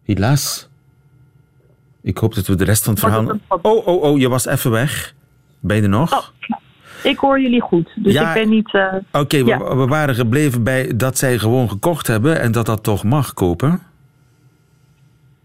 Helaas. 0.04 0.70
Ik 2.02 2.17
hoop 2.17 2.36
dat 2.36 2.48
we 2.48 2.56
de 2.56 2.63
rest 2.63 2.84
van 2.84 2.93
het 2.93 3.02
verhaal... 3.02 3.39
Oh, 3.48 3.88
oh, 3.88 4.02
oh, 4.04 4.20
je 4.20 4.30
was 4.30 4.46
even 4.46 4.72
weg. 4.72 5.13
Ben 5.60 5.76
je 5.76 5.82
er 5.82 5.89
nog? 5.89 6.13
Oh, 6.13 6.60
ik 7.03 7.17
hoor 7.17 7.41
jullie 7.41 7.62
goed, 7.62 7.91
dus 7.95 8.15
ik 8.15 8.33
ben 8.33 8.49
niet... 8.49 8.73
Uh... 8.73 8.93
Oké, 9.12 9.43
we, 9.43 9.75
we, 9.75 9.88
waren 9.88 10.15
gebleven 10.15 10.63
bij 10.63 10.93
dat 10.95 11.17
zij 11.17 11.38
gewoon 11.38 11.69
gekocht 11.69 12.07
hebben 12.07 12.41
en 12.41 12.51
dat 12.51 12.65
dat 12.65 12.83
toch 12.83 13.03
mag 13.03 13.33
kopen? 13.33 13.81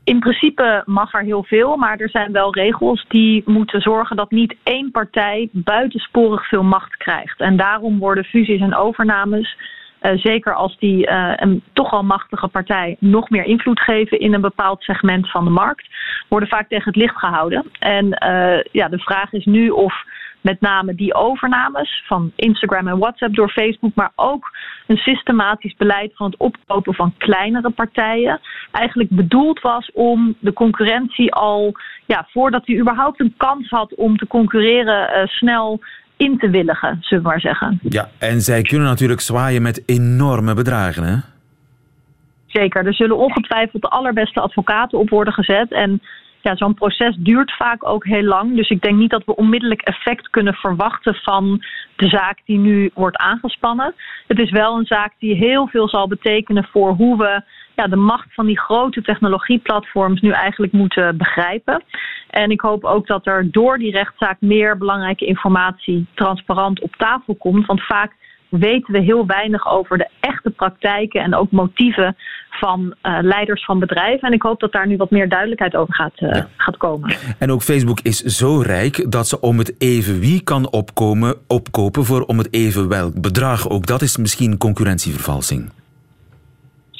In 0.05 0.19
principe 0.19 0.83
mag 0.87 1.15
er 1.15 1.23
heel 1.23 1.45
veel, 1.45 1.77
maar 1.77 1.99
er 1.99 2.11
zijn 2.11 2.33
wel 2.33 2.55
regels 2.55 3.05
die 3.09 3.43
moeten 3.47 3.81
zorgen 3.81 4.17
dat 4.17 4.31
niet 4.31 4.57
één 4.63 4.91
partij 4.91 5.49
buitensporig 5.53 6.49
veel 6.49 6.63
macht 6.63 6.97
krijgt. 6.97 7.41
En 7.41 7.57
daarom 7.57 7.99
worden 7.99 8.25
fusies 8.25 8.61
en 8.61 8.75
overnames 8.75 9.57
uh, 10.03 10.13
zeker 10.17 10.55
als 10.55 10.79
die 10.79 11.07
uh, 11.09 11.33
een 11.37 11.63
toch 11.73 11.93
al 11.93 12.03
machtige 12.03 12.49
partij 12.49 12.97
nog 12.99 13.31
meer 13.31 13.45
invloed 13.45 13.81
geven 13.81 14.21
in 14.21 14.35
een 14.35 14.41
bepaald 14.41 14.83
segment 14.83 15.31
van 15.31 15.45
de 15.45 15.51
markt, 15.51 15.87
worden 16.29 16.49
vaak 16.49 16.69
tegen 16.69 16.87
het 16.87 16.97
licht 16.97 17.17
gehouden. 17.19 17.65
En 17.79 18.07
ja, 18.73 18.89
de 18.89 18.99
vraag 18.99 19.33
is 19.33 19.45
nu 19.45 19.71
of 19.71 19.95
met 20.43 20.61
name 20.61 20.95
die 20.95 21.15
overnames 21.15 22.03
van 22.07 22.33
Instagram 22.37 22.89
en 22.89 22.99
WhatsApp 22.99 23.35
door 23.35 23.51
Facebook, 23.51 23.95
maar 23.95 24.13
ook 24.15 24.51
een 24.87 24.97
systematisch 24.97 25.75
beleid 25.77 26.13
van 26.15 26.27
het 26.27 26.39
opkopen 26.39 26.95
van 26.95 27.15
kleinere 27.19 27.71
partijen, 27.71 28.41
eigenlijk 28.73 29.11
bedoeld 29.11 29.61
was 29.61 29.91
om 29.93 30.37
de 30.39 30.53
concurrentie 30.53 31.33
al, 31.33 31.73
ja, 32.07 32.27
voordat 32.31 32.67
hij 32.67 32.79
überhaupt 32.79 33.21
een 33.21 33.35
kans 33.37 33.69
had 33.69 33.95
om 33.95 34.17
te 34.17 34.27
concurreren, 34.27 35.29
snel 35.29 35.81
in 36.17 36.39
te 36.39 36.51
willigen, 36.51 36.97
zullen 37.01 37.25
we 37.25 37.31
maar 37.31 37.41
zeggen. 37.41 37.79
Ja, 37.83 38.09
en 38.19 38.41
zij 38.41 38.63
kunnen 38.63 38.87
natuurlijk 38.87 39.21
zwaaien 39.21 39.63
met 39.63 39.83
enorme 39.87 40.55
bedragen, 40.55 41.05
hè? 41.05 41.17
Zeker, 42.47 42.87
er 42.87 42.95
zullen 42.95 43.17
ongetwijfeld 43.17 43.83
de 43.83 43.89
allerbeste 43.89 44.41
advocaten 44.41 44.99
op 44.99 45.09
worden 45.09 45.33
gezet. 45.33 45.73
En 45.73 46.03
ja, 46.43 46.57
zo'n 46.57 46.75
proces 46.75 47.17
duurt 47.17 47.53
vaak 47.53 47.89
ook 47.89 48.07
heel 48.07 48.23
lang. 48.23 48.57
Dus 48.57 48.71
ik 48.71 48.81
denk 48.81 48.99
niet 48.99 49.11
dat 49.11 49.25
we 49.25 49.37
onmiddellijk 49.37 49.83
effect 49.83 50.31
kunnen 50.31 50.55
verwachten 50.55 51.15
van 51.15 51.63
de 51.97 52.09
zaak 52.09 52.39
die 52.45 52.59
nu 52.59 52.91
wordt 52.95 53.17
aangespannen. 53.17 53.95
Het 54.27 54.39
is 54.39 54.51
wel 54.51 54.79
een 54.79 54.87
zaak 54.87 55.13
die 55.19 55.35
heel 55.35 55.67
veel 55.67 55.89
zal 55.89 56.09
betekenen 56.09 56.65
voor 56.65 56.93
hoe 56.93 57.17
we 57.19 57.43
ja, 57.77 57.87
de 57.87 57.97
macht 57.97 58.35
van 58.35 58.47
die 58.47 58.61
grote 58.61 59.03
technologieplatforms 59.03 60.21
nu 60.21 60.31
eigenlijk 60.31 60.73
moeten 60.73 61.17
begrijpen. 61.17 61.83
En 62.31 62.51
ik 62.51 62.61
hoop 62.61 62.85
ook 62.85 63.07
dat 63.07 63.27
er 63.27 63.51
door 63.51 63.79
die 63.79 63.93
rechtszaak 63.93 64.41
meer 64.41 64.79
belangrijke 64.79 65.25
informatie 65.25 66.07
transparant 66.15 66.81
op 66.81 66.97
tafel 66.97 67.35
komt. 67.35 67.67
Want 67.67 67.85
vaak 67.85 68.17
weten 68.61 68.93
we 68.93 69.01
heel 69.01 69.27
weinig 69.27 69.67
over 69.67 69.99
de 69.99 70.09
echte 70.21 70.51
praktijken 70.51 71.21
en 71.23 71.35
ook 71.35 71.51
motieven 71.51 72.17
van 72.51 72.95
uh, 73.03 73.19
leiders 73.21 73.65
van 73.65 73.79
bedrijven. 73.79 74.29
En 74.29 74.35
ik 74.35 74.43
hoop 74.43 74.61
dat 74.61 74.73
daar 74.73 74.87
nu 74.87 74.97
wat 74.97 75.11
meer 75.11 75.29
duidelijkheid 75.29 75.77
over 75.77 75.95
gaat, 75.95 76.21
uh, 76.21 76.43
gaat 76.57 76.77
komen. 76.77 77.17
En 77.39 77.51
ook 77.51 77.63
Facebook 77.63 78.01
is 78.01 78.21
zo 78.21 78.61
rijk 78.61 79.11
dat 79.11 79.29
ze 79.29 79.41
om 79.41 79.59
het 79.59 79.75
even 79.79 80.21
wie 80.21 80.43
kan 80.43 80.71
opkomen, 80.71 81.37
opkopen 81.49 82.05
voor 82.05 82.23
om 82.23 82.39
het 82.39 82.53
even 82.53 82.89
welk 82.89 83.21
bedrag. 83.21 83.69
Ook 83.69 83.87
dat 83.87 84.03
is 84.03 84.17
misschien 84.17 84.59
concurrentievervalsing. 84.59 85.71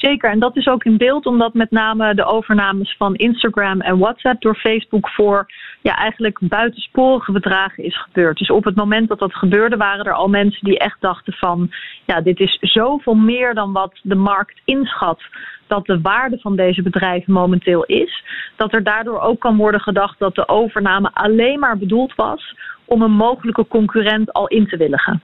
Zeker, 0.03 0.29
en 0.29 0.39
dat 0.39 0.55
is 0.55 0.67
ook 0.67 0.83
in 0.83 0.97
beeld 0.97 1.25
omdat 1.25 1.53
met 1.53 1.71
name 1.71 2.15
de 2.15 2.25
overnames 2.25 2.95
van 2.97 3.15
Instagram 3.15 3.81
en 3.81 3.97
WhatsApp 3.97 4.41
door 4.41 4.55
Facebook 4.55 5.09
voor 5.09 5.45
ja, 5.81 5.95
eigenlijk 5.95 6.37
buitensporige 6.41 7.31
bedragen 7.31 7.83
is 7.83 8.01
gebeurd. 8.01 8.37
Dus 8.37 8.49
op 8.49 8.63
het 8.63 8.75
moment 8.75 9.07
dat 9.09 9.19
dat 9.19 9.35
gebeurde 9.35 9.77
waren 9.77 10.05
er 10.05 10.13
al 10.13 10.27
mensen 10.27 10.65
die 10.65 10.79
echt 10.79 11.01
dachten 11.01 11.33
van 11.33 11.71
ja, 12.05 12.21
dit 12.21 12.39
is 12.39 12.57
zoveel 12.61 13.15
meer 13.15 13.53
dan 13.53 13.73
wat 13.73 13.99
de 14.01 14.15
markt 14.15 14.61
inschat 14.65 15.21
dat 15.67 15.85
de 15.85 16.01
waarde 16.01 16.37
van 16.39 16.55
deze 16.55 16.81
bedrijven 16.81 17.33
momenteel 17.33 17.83
is. 17.83 18.23
Dat 18.55 18.73
er 18.73 18.83
daardoor 18.83 19.19
ook 19.19 19.39
kan 19.39 19.57
worden 19.57 19.81
gedacht 19.81 20.19
dat 20.19 20.35
de 20.35 20.47
overname 20.47 21.09
alleen 21.13 21.59
maar 21.59 21.77
bedoeld 21.77 22.15
was 22.15 22.55
om 22.85 23.01
een 23.01 23.11
mogelijke 23.11 23.67
concurrent 23.67 24.33
al 24.33 24.47
in 24.47 24.67
te 24.67 24.77
willigen. 24.77 25.21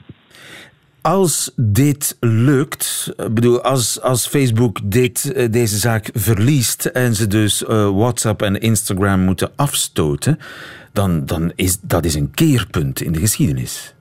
Als 1.01 1.53
dit 1.55 2.17
lukt, 2.19 3.13
bedoel, 3.31 3.61
als, 3.61 4.01
als 4.01 4.27
Facebook 4.27 4.79
dit, 4.83 5.33
eh, 5.33 5.51
deze 5.51 5.77
zaak 5.77 6.09
verliest 6.13 6.85
en 6.85 7.13
ze 7.13 7.27
dus 7.27 7.61
uh, 7.61 7.89
WhatsApp 7.89 8.41
en 8.41 8.59
Instagram 8.59 9.19
moeten 9.19 9.51
afstoten, 9.55 10.37
dan, 10.93 11.25
dan 11.25 11.51
is 11.55 11.81
dat 11.81 12.05
is 12.05 12.15
een 12.15 12.31
keerpunt 12.31 13.01
in 13.01 13.11
de 13.11 13.19
geschiedenis. 13.19 13.95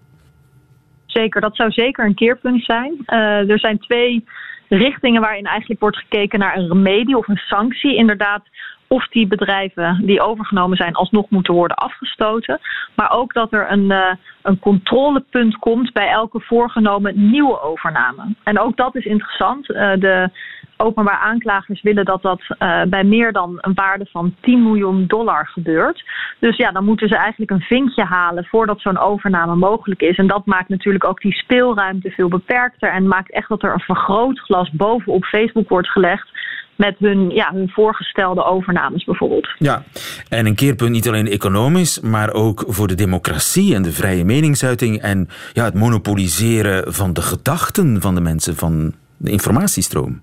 Zeker, 1.06 1.40
dat 1.40 1.56
zou 1.56 1.70
zeker 1.70 2.04
een 2.04 2.14
keerpunt 2.14 2.64
zijn. 2.64 2.92
Uh, 3.06 3.50
er 3.50 3.58
zijn 3.58 3.78
twee 3.78 4.24
richtingen 4.68 5.20
waarin 5.20 5.44
eigenlijk 5.44 5.80
wordt 5.80 5.96
gekeken 5.96 6.38
naar 6.38 6.56
een 6.56 6.68
remedie 6.68 7.16
of 7.16 7.28
een 7.28 7.37
sanctie. 7.37 7.96
Inderdaad, 7.96 8.42
of 8.88 9.09
die 9.09 9.27
bedrijven 9.27 10.01
die 10.07 10.20
overgenomen 10.20 10.77
zijn 10.77 10.94
alsnog 10.94 11.31
moeten 11.31 11.55
worden 11.55 11.77
afgestoten. 11.77 12.61
Maar 12.94 13.11
ook 13.11 13.33
dat 13.33 13.53
er 13.53 13.70
een, 13.70 13.90
uh, 13.90 14.12
een 14.42 14.59
controlepunt 14.59 15.57
komt 15.57 15.92
bij 15.92 16.09
elke 16.09 16.40
voorgenomen 16.40 17.31
nieuwe 17.31 17.61
overname. 17.61 18.35
En 18.42 18.59
ook 18.59 18.77
dat 18.77 18.96
is 18.96 19.05
interessant. 19.05 19.70
Uh, 19.70 19.77
de 19.77 20.31
openbaar 20.79 21.18
aanklagers 21.18 21.83
willen 21.83 22.05
dat 22.05 22.22
dat 22.22 22.42
uh, 22.48 22.83
bij 22.83 23.05
meer 23.05 23.33
dan 23.33 23.59
een 23.61 23.74
waarde 23.74 24.07
van 24.11 24.35
10 24.40 24.62
miljoen 24.62 25.07
dollar 25.07 25.46
gebeurt. 25.46 26.05
Dus 26.38 26.57
ja, 26.57 26.70
dan 26.70 26.85
moeten 26.85 27.09
ze 27.09 27.16
eigenlijk 27.16 27.51
een 27.51 27.61
vinkje 27.61 28.05
halen 28.05 28.44
voordat 28.44 28.81
zo'n 28.81 28.98
overname 28.98 29.55
mogelijk 29.55 30.01
is. 30.01 30.16
En 30.16 30.27
dat 30.27 30.46
maakt 30.46 30.68
natuurlijk 30.68 31.05
ook 31.05 31.20
die 31.20 31.33
speelruimte 31.33 32.11
veel 32.11 32.29
beperkter 32.29 32.90
en 32.90 33.09
maakt 33.09 33.33
echt 33.33 33.48
dat 33.48 33.62
er 33.62 33.72
een 33.72 33.81
vergrootglas 33.81 34.70
bovenop 34.70 35.24
Facebook 35.24 35.68
wordt 35.68 35.88
gelegd 35.88 36.29
met 36.78 36.96
hun, 36.98 37.30
ja, 37.30 37.50
hun 37.52 37.68
voorgestelde 37.68 38.44
overnames 38.44 39.04
bijvoorbeeld. 39.04 39.48
Ja, 39.58 39.82
en 40.28 40.46
een 40.46 40.54
keerpunt 40.54 40.90
niet 40.90 41.08
alleen 41.08 41.26
economisch, 41.26 42.00
maar 42.00 42.32
ook 42.32 42.64
voor 42.66 42.86
de 42.86 42.94
democratie 42.94 43.74
en 43.74 43.82
de 43.82 43.92
vrije 43.92 44.24
meningsuiting 44.24 45.00
en 45.00 45.28
ja, 45.52 45.64
het 45.64 45.74
monopoliseren 45.74 46.94
van 46.94 47.12
de 47.12 47.22
gedachten 47.22 48.00
van 48.00 48.14
de 48.14 48.20
mensen, 48.20 48.56
van 48.56 48.94
de 49.16 49.30
informatiestroom. 49.30 50.20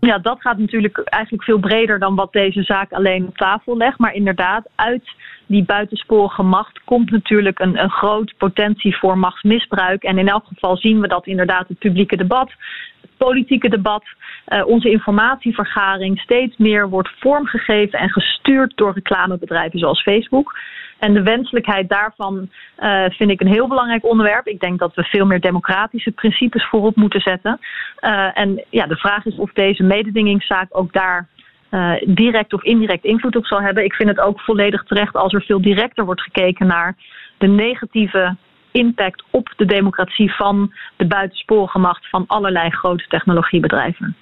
Ja, 0.00 0.18
dat 0.18 0.40
gaat 0.40 0.58
natuurlijk 0.58 1.00
eigenlijk 1.04 1.44
veel 1.44 1.58
breder 1.58 1.98
dan 1.98 2.14
wat 2.14 2.32
deze 2.32 2.62
zaak 2.62 2.92
alleen 2.92 3.26
op 3.26 3.36
tafel 3.36 3.76
legt. 3.76 3.98
Maar 3.98 4.14
inderdaad, 4.14 4.68
uit 4.74 5.14
die 5.52 5.64
buitensporige 5.64 6.42
macht 6.42 6.84
komt 6.84 7.10
natuurlijk 7.10 7.58
een, 7.58 7.82
een 7.82 7.90
groot 7.90 8.34
potentie 8.38 8.96
voor 8.96 9.18
machtsmisbruik. 9.18 10.02
En 10.02 10.18
in 10.18 10.28
elk 10.28 10.44
geval 10.46 10.76
zien 10.76 11.00
we 11.00 11.08
dat 11.08 11.26
inderdaad 11.26 11.68
het 11.68 11.78
publieke 11.78 12.16
debat, 12.16 12.52
het 13.00 13.10
politieke 13.16 13.68
debat, 13.68 14.04
uh, 14.48 14.66
onze 14.66 14.90
informatievergaring 14.90 16.20
steeds 16.20 16.56
meer 16.56 16.88
wordt 16.88 17.10
vormgegeven 17.18 17.98
en 17.98 18.10
gestuurd 18.10 18.76
door 18.76 18.92
reclamebedrijven 18.92 19.78
zoals 19.78 20.02
Facebook. 20.02 20.58
En 20.98 21.14
de 21.14 21.22
wenselijkheid 21.22 21.88
daarvan 21.88 22.50
uh, 22.78 23.04
vind 23.08 23.30
ik 23.30 23.40
een 23.40 23.52
heel 23.52 23.68
belangrijk 23.68 24.04
onderwerp. 24.04 24.46
Ik 24.46 24.60
denk 24.60 24.78
dat 24.78 24.94
we 24.94 25.02
veel 25.02 25.26
meer 25.26 25.40
democratische 25.40 26.10
principes 26.10 26.68
voorop 26.68 26.96
moeten 26.96 27.20
zetten. 27.20 27.58
Uh, 28.00 28.38
en 28.38 28.64
ja, 28.70 28.86
de 28.86 28.96
vraag 28.96 29.24
is 29.24 29.36
of 29.36 29.52
deze 29.52 29.82
mededingingszaak 29.82 30.66
ook 30.70 30.92
daar 30.92 31.28
uh, 31.72 31.92
direct 32.06 32.52
of 32.52 32.62
indirect 32.62 33.04
invloed 33.04 33.36
op 33.36 33.46
zal 33.46 33.60
hebben. 33.60 33.84
Ik 33.84 33.94
vind 33.94 34.08
het 34.08 34.20
ook 34.20 34.40
volledig 34.40 34.84
terecht 34.84 35.14
als 35.14 35.32
er 35.32 35.42
veel 35.42 35.60
directer 35.60 36.04
wordt 36.04 36.20
gekeken 36.20 36.66
naar 36.66 36.96
de 37.38 37.46
negatieve 37.46 38.36
impact 38.70 39.24
op 39.30 39.52
de 39.56 39.64
democratie 39.64 40.34
van 40.34 40.72
de 40.96 41.06
buitensporige 41.06 41.78
macht 41.78 42.08
van 42.08 42.24
allerlei 42.26 42.70
grote 42.70 43.04
technologiebedrijven. 43.08 44.16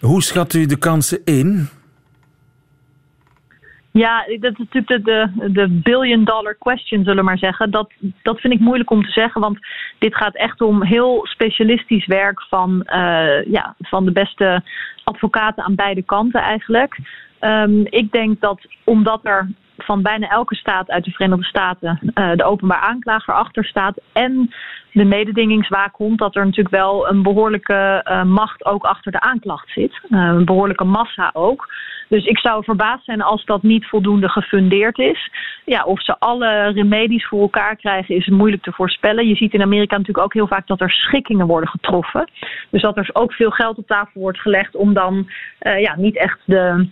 Hoe 0.00 0.22
schat 0.22 0.54
u 0.54 0.66
de 0.66 0.78
kansen 0.78 1.20
in? 1.24 1.68
Ja, 3.92 4.24
dat 4.40 4.52
is 4.52 4.58
natuurlijk 4.58 5.04
de, 5.04 5.30
de, 5.34 5.52
de 5.52 5.68
billion 5.68 6.24
dollar 6.24 6.56
question, 6.58 7.04
zullen 7.04 7.18
we 7.18 7.30
maar 7.30 7.38
zeggen. 7.38 7.70
Dat, 7.70 7.92
dat 8.22 8.40
vind 8.40 8.52
ik 8.52 8.60
moeilijk 8.60 8.90
om 8.90 9.02
te 9.02 9.10
zeggen, 9.10 9.40
want 9.40 9.58
dit 9.98 10.16
gaat 10.16 10.34
echt 10.34 10.60
om 10.60 10.82
heel 10.82 11.26
specialistisch 11.26 12.06
werk 12.06 12.42
van, 12.42 12.86
uh, 12.86 13.44
ja, 13.44 13.74
van 13.78 14.04
de 14.04 14.12
beste 14.12 14.62
advocaten 15.04 15.64
aan 15.64 15.74
beide 15.74 16.02
kanten 16.02 16.40
eigenlijk. 16.40 16.98
Um, 17.40 17.86
ik 17.86 18.12
denk 18.12 18.40
dat 18.40 18.66
omdat 18.84 19.20
er 19.22 19.50
van 19.78 20.02
bijna 20.02 20.28
elke 20.28 20.54
staat 20.54 20.90
uit 20.90 21.04
de 21.04 21.10
Verenigde 21.10 21.44
Staten 21.44 21.98
uh, 22.14 22.32
de 22.34 22.44
openbaar 22.44 22.80
aanklager 22.80 23.34
achter 23.34 23.64
staat 23.64 24.00
en 24.12 24.54
de 24.92 25.04
mededingingswaakhond, 25.04 26.18
dat 26.18 26.36
er 26.36 26.44
natuurlijk 26.44 26.74
wel 26.74 27.08
een 27.08 27.22
behoorlijke 27.22 28.06
uh, 28.08 28.22
macht 28.22 28.64
ook 28.64 28.84
achter 28.84 29.12
de 29.12 29.20
aanklacht 29.20 29.70
zit. 29.70 30.00
Een 30.08 30.44
behoorlijke 30.44 30.84
massa 30.84 31.30
ook. 31.32 31.68
Dus 32.12 32.24
ik 32.24 32.38
zou 32.38 32.64
verbaasd 32.64 33.04
zijn 33.04 33.22
als 33.22 33.44
dat 33.44 33.62
niet 33.62 33.86
voldoende 33.86 34.28
gefundeerd 34.28 34.98
is. 34.98 35.30
Ja, 35.64 35.84
of 35.84 36.02
ze 36.02 36.18
alle 36.18 36.72
remedies 36.72 37.26
voor 37.26 37.40
elkaar 37.40 37.76
krijgen 37.76 38.16
is 38.16 38.26
moeilijk 38.26 38.62
te 38.62 38.72
voorspellen. 38.72 39.28
Je 39.28 39.36
ziet 39.36 39.52
in 39.52 39.62
Amerika 39.62 39.96
natuurlijk 39.96 40.24
ook 40.24 40.32
heel 40.32 40.46
vaak 40.46 40.66
dat 40.66 40.80
er 40.80 40.90
schikkingen 40.90 41.46
worden 41.46 41.68
getroffen. 41.68 42.30
Dus 42.70 42.82
dat 42.82 42.96
er 42.96 43.10
ook 43.12 43.32
veel 43.32 43.50
geld 43.50 43.78
op 43.78 43.86
tafel 43.86 44.20
wordt 44.20 44.38
gelegd 44.38 44.76
om 44.76 44.94
dan 44.94 45.30
uh, 45.60 45.80
ja, 45.80 45.96
niet 45.96 46.16
echt 46.16 46.38
de 46.44 46.88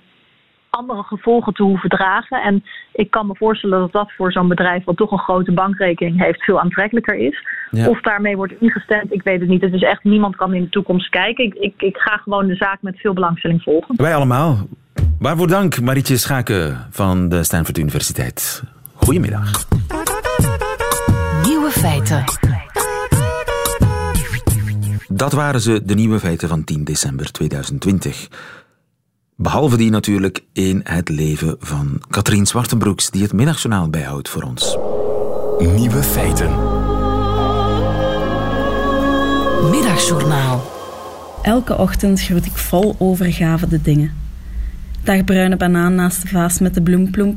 andere 0.70 1.02
gevolgen 1.02 1.52
te 1.52 1.62
hoeven 1.62 1.88
dragen. 1.88 2.42
En 2.42 2.64
ik 2.92 3.10
kan 3.10 3.26
me 3.26 3.36
voorstellen 3.36 3.78
dat 3.78 3.92
dat 3.92 4.12
voor 4.12 4.32
zo'n 4.32 4.48
bedrijf 4.48 4.84
wat 4.84 4.96
toch 4.96 5.10
een 5.10 5.18
grote 5.18 5.52
bankrekening 5.52 6.22
heeft 6.22 6.42
veel 6.42 6.60
aantrekkelijker 6.60 7.14
is. 7.14 7.44
Ja. 7.70 7.88
Of 7.88 8.00
daarmee 8.00 8.36
wordt 8.36 8.60
ingestemd, 8.60 9.12
ik 9.12 9.22
weet 9.22 9.40
het 9.40 9.48
niet. 9.48 9.62
Het 9.62 9.74
is 9.74 9.82
echt, 9.82 10.04
niemand 10.04 10.36
kan 10.36 10.54
in 10.54 10.62
de 10.62 10.68
toekomst 10.68 11.08
kijken. 11.08 11.44
Ik, 11.44 11.54
ik, 11.54 11.74
ik 11.82 11.96
ga 11.96 12.16
gewoon 12.16 12.46
de 12.46 12.56
zaak 12.56 12.82
met 12.82 13.00
veel 13.00 13.12
belangstelling 13.12 13.62
volgen. 13.62 13.96
Wij 13.96 14.14
allemaal. 14.14 14.56
Waarvoor 15.20 15.46
dank, 15.46 15.80
Marietje 15.80 16.16
Schaken 16.16 16.86
van 16.90 17.28
de 17.28 17.44
Stanford 17.44 17.78
Universiteit. 17.78 18.62
Goedemiddag. 18.94 19.66
Nieuwe 21.44 21.70
feiten. 21.70 22.24
Dat 25.08 25.32
waren 25.32 25.60
ze, 25.60 25.82
de 25.84 25.94
nieuwe 25.94 26.20
feiten 26.20 26.48
van 26.48 26.64
10 26.64 26.84
december 26.84 27.32
2020. 27.32 28.28
Behalve 29.36 29.76
die 29.76 29.90
natuurlijk 29.90 30.44
in 30.52 30.80
het 30.84 31.08
leven 31.08 31.56
van 31.58 32.02
Katrien 32.10 32.46
Zwartenbroeks, 32.46 33.10
die 33.10 33.22
het 33.22 33.32
middagjournaal 33.32 33.90
bijhoudt 33.90 34.28
voor 34.28 34.42
ons. 34.42 34.76
Nieuwe 35.58 36.02
feiten. 36.02 36.50
Middagjournaal. 39.70 40.70
Elke 41.42 41.76
ochtend 41.76 42.22
groet 42.22 42.46
ik 42.46 42.56
vol 42.56 42.96
overgave 42.98 43.68
de 43.68 43.82
dingen. 43.82 44.19
Dag 45.04 45.24
bruine 45.24 45.56
banaan 45.56 45.94
naast 45.94 46.22
de 46.22 46.28
vaas 46.28 46.58
met 46.58 46.74
de 46.74 46.82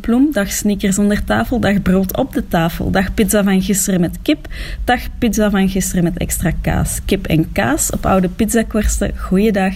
bloem. 0.02 0.32
Dag 0.32 0.52
sneakers 0.52 1.00
onder 1.00 1.24
tafel. 1.24 1.60
Dag 1.60 1.82
brood 1.82 2.18
op 2.18 2.34
de 2.34 2.48
tafel. 2.48 2.92
Dag 2.92 3.14
pizza 3.14 3.44
van 3.44 3.62
gisteren 3.62 4.02
met 4.02 4.18
kip. 4.22 4.48
Dag 4.84 5.00
pizza 5.18 5.50
van 5.50 5.70
gisteren 5.70 6.04
met 6.04 6.18
extra 6.18 6.52
kaas. 6.62 7.00
Kip 7.06 7.28
en 7.28 7.52
kaas 7.52 7.92
op 7.92 8.06
oude 8.06 8.30
pizzakorsten. 8.30 9.18
Goeiedag. 9.18 9.74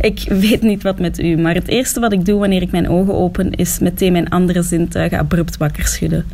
Ik 0.00 0.24
weet 0.28 0.62
niet 0.62 0.82
wat 0.82 0.98
met 0.98 1.18
u, 1.18 1.36
maar 1.36 1.54
het 1.54 1.68
eerste 1.68 2.00
wat 2.00 2.12
ik 2.12 2.24
doe 2.24 2.38
wanneer 2.38 2.62
ik 2.62 2.70
mijn 2.70 2.88
ogen 2.88 3.14
open 3.14 3.52
is 3.54 3.78
meteen 3.78 4.12
mijn 4.12 4.28
andere 4.28 4.62
zintuigen 4.62 5.18
abrupt 5.18 5.56
wakker 5.56 5.86
schudden. 5.86 6.24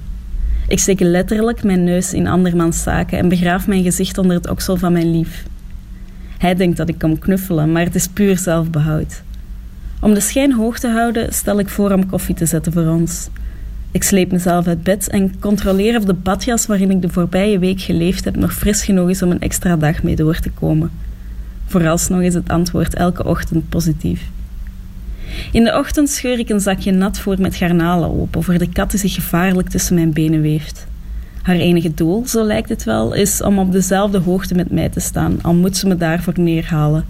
Ik 0.69 0.79
steek 0.79 1.01
letterlijk 1.01 1.63
mijn 1.63 1.85
neus 1.85 2.13
in 2.13 2.27
andermans 2.27 2.83
zaken 2.83 3.19
en 3.19 3.29
begraaf 3.29 3.67
mijn 3.67 3.83
gezicht 3.83 4.19
onder 4.19 4.37
het 4.37 4.49
oksel 4.49 4.77
van 4.77 4.93
mijn 4.93 5.11
lief. 5.11 5.45
Hij 6.39 6.55
denkt 6.55 6.77
dat 6.77 6.89
ik 6.89 6.99
kom 6.99 7.19
knuffelen, 7.19 7.73
maar 7.73 7.85
het 7.85 7.95
is 7.95 8.09
puur 8.09 8.39
zelfbehoud. 8.39 9.23
Om 10.05 10.15
de 10.15 10.21
schijn 10.21 10.53
hoog 10.53 10.79
te 10.79 10.89
houden, 10.89 11.33
stel 11.33 11.59
ik 11.59 11.69
voor 11.69 11.93
om 11.93 12.07
koffie 12.07 12.35
te 12.35 12.47
zetten 12.47 12.73
voor 12.73 12.87
ons. 12.87 13.29
Ik 13.91 14.03
sleep 14.03 14.33
mezelf 14.33 14.67
uit 14.67 14.83
bed 14.83 15.09
en 15.09 15.39
controleer 15.41 15.97
of 15.97 16.05
de 16.05 16.15
badjas 16.15 16.67
waarin 16.67 16.91
ik 16.91 17.03
de 17.03 17.09
voorbije 17.09 17.59
week 17.59 17.81
geleefd 17.81 18.25
heb 18.25 18.37
nog 18.37 18.55
fris 18.55 18.85
genoeg 18.85 19.11
is 19.11 19.23
om 19.23 19.31
een 19.31 19.41
extra 19.41 19.77
dag 19.77 20.03
mee 20.03 20.17
door 20.17 20.39
te 20.39 20.51
komen. 20.51 20.91
Vooralsnog 21.67 22.21
is 22.21 22.35
het 22.35 22.49
antwoord 22.49 22.95
elke 22.95 23.25
ochtend 23.25 23.69
positief. 23.69 24.23
In 25.53 25.65
de 25.65 25.79
ochtend 25.79 26.11
scheur 26.11 26.39
ik 26.39 26.49
een 26.49 26.61
zakje 26.61 26.93
nat 26.93 27.19
voor 27.19 27.41
met 27.41 27.57
garnalen 27.57 28.21
open, 28.21 28.43
voor 28.43 28.59
de 28.59 28.69
kat 28.69 28.91
die 28.91 29.01
zich 29.01 29.15
gevaarlijk 29.15 29.69
tussen 29.69 29.95
mijn 29.95 30.13
benen 30.13 30.41
weeft. 30.41 30.87
Haar 31.43 31.57
enige 31.57 31.95
doel, 31.95 32.27
zo 32.27 32.45
lijkt 32.45 32.69
het 32.69 32.85
wel, 32.85 33.13
is 33.13 33.43
om 33.43 33.59
op 33.59 33.73
dezelfde 33.73 34.19
hoogte 34.19 34.55
met 34.55 34.71
mij 34.71 34.89
te 34.89 35.01
staan, 35.01 35.39
al 35.43 35.55
moet 35.55 35.77
ze 35.77 35.87
me 35.87 35.97
daarvoor 35.97 36.35
neerhalen. 36.37 37.05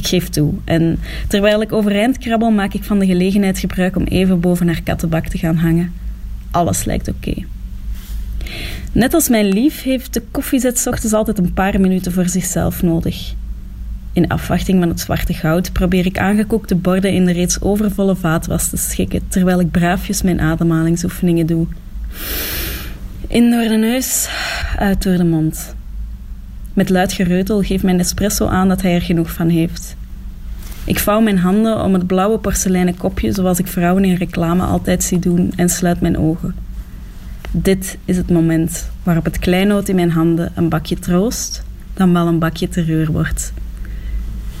Ik 0.00 0.06
geef 0.06 0.28
toe, 0.28 0.52
en 0.64 0.98
terwijl 1.28 1.62
ik 1.62 1.72
overeind 1.72 2.18
krabbel, 2.18 2.50
maak 2.50 2.74
ik 2.74 2.84
van 2.84 2.98
de 2.98 3.06
gelegenheid 3.06 3.58
gebruik 3.58 3.96
om 3.96 4.04
even 4.04 4.40
boven 4.40 4.66
haar 4.66 4.82
kattenbak 4.82 5.26
te 5.26 5.38
gaan 5.38 5.56
hangen. 5.56 5.92
Alles 6.50 6.84
lijkt 6.84 7.08
oké. 7.08 7.34
Net 8.92 9.14
als 9.14 9.28
mijn 9.28 9.48
lief 9.48 9.82
heeft 9.82 10.14
de 10.14 10.22
koffiezet 10.30 10.86
ochtends 10.86 11.12
altijd 11.12 11.38
een 11.38 11.52
paar 11.52 11.80
minuten 11.80 12.12
voor 12.12 12.28
zichzelf 12.28 12.82
nodig. 12.82 13.34
In 14.12 14.28
afwachting 14.28 14.78
van 14.78 14.88
het 14.88 15.00
zwarte 15.00 15.34
goud 15.34 15.72
probeer 15.72 16.06
ik 16.06 16.18
aangekookte 16.18 16.74
borden 16.74 17.12
in 17.12 17.24
de 17.24 17.32
reeds 17.32 17.60
overvolle 17.60 18.16
vaatwas 18.16 18.68
te 18.68 18.76
schikken, 18.76 19.28
terwijl 19.28 19.60
ik 19.60 19.70
braafjes 19.70 20.22
mijn 20.22 20.40
ademhalingsoefeningen 20.40 21.46
doe. 21.46 21.66
In 23.28 23.50
door 23.50 23.68
de 23.68 23.76
neus, 23.76 24.28
uit 24.76 25.02
door 25.02 25.16
de 25.16 25.24
mond. 25.24 25.74
Met 26.74 26.88
luid 26.88 27.12
gereutel 27.12 27.62
geeft 27.62 27.82
mijn 27.82 27.98
espresso 27.98 28.46
aan 28.46 28.68
dat 28.68 28.82
hij 28.82 28.94
er 28.94 29.02
genoeg 29.02 29.32
van 29.32 29.48
heeft. 29.48 29.96
Ik 30.84 30.98
vouw 30.98 31.20
mijn 31.20 31.38
handen 31.38 31.82
om 31.82 31.92
het 31.92 32.06
blauwe 32.06 32.38
porseleinen 32.38 32.96
kopje 32.96 33.32
zoals 33.32 33.58
ik 33.58 33.66
vrouwen 33.66 34.04
in 34.04 34.14
reclame 34.14 34.62
altijd 34.62 35.02
zie 35.02 35.18
doen 35.18 35.52
en 35.56 35.68
sluit 35.68 36.00
mijn 36.00 36.18
ogen. 36.18 36.54
Dit 37.50 37.98
is 38.04 38.16
het 38.16 38.30
moment 38.30 38.90
waarop 39.02 39.24
het 39.24 39.38
kleinoot 39.38 39.88
in 39.88 39.94
mijn 39.94 40.10
handen 40.10 40.52
een 40.54 40.68
bakje 40.68 40.98
troost, 40.98 41.64
dan 41.94 42.12
wel 42.12 42.26
een 42.26 42.38
bakje 42.38 42.68
terreur 42.68 43.12
wordt. 43.12 43.52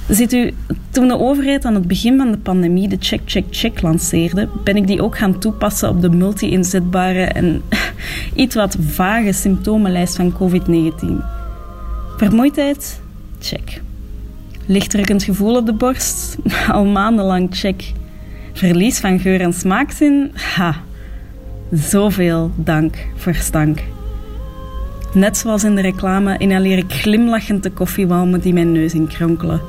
Ziet 0.08 0.32
u, 0.32 0.54
toen 0.90 1.08
de 1.08 1.18
overheid 1.18 1.64
aan 1.64 1.74
het 1.74 1.86
begin 1.86 2.16
van 2.16 2.30
de 2.30 2.38
pandemie 2.38 2.88
de 2.88 2.96
check, 3.00 3.20
check, 3.24 3.44
check 3.50 3.82
lanceerde, 3.82 4.48
ben 4.64 4.76
ik 4.76 4.86
die 4.86 5.02
ook 5.02 5.18
gaan 5.18 5.38
toepassen 5.38 5.88
op 5.88 6.00
de 6.00 6.10
multi-inzetbare 6.10 7.24
en 7.24 7.62
iets 8.34 8.54
wat 8.54 8.76
vage 8.80 9.32
symptomenlijst 9.32 10.16
van 10.16 10.32
COVID-19. 10.32 11.39
Vermoeidheid? 12.20 13.00
Check. 13.38 13.80
Lichtdrukkend 14.66 15.22
gevoel 15.22 15.56
op 15.56 15.66
de 15.66 15.72
borst? 15.72 16.36
Al 16.72 16.84
maandenlang 16.84 17.48
check. 17.50 17.92
Verlies 18.52 18.98
van 18.98 19.18
geur 19.18 19.40
en 19.40 19.52
smaakzin? 19.52 20.32
Ha. 20.34 20.82
Zoveel 21.72 22.50
dank 22.56 23.06
voor 23.16 23.34
stank. 23.34 23.82
Net 25.12 25.36
zoals 25.36 25.64
in 25.64 25.74
de 25.74 25.80
reclame 25.80 26.38
inhaleer 26.38 26.78
ik 26.78 26.92
glimlachend 26.92 27.62
de 27.62 27.70
koffiewalmen 27.70 28.40
die 28.40 28.52
mijn 28.52 28.72
neus 28.72 28.94
inkronkelen. 28.94 29.60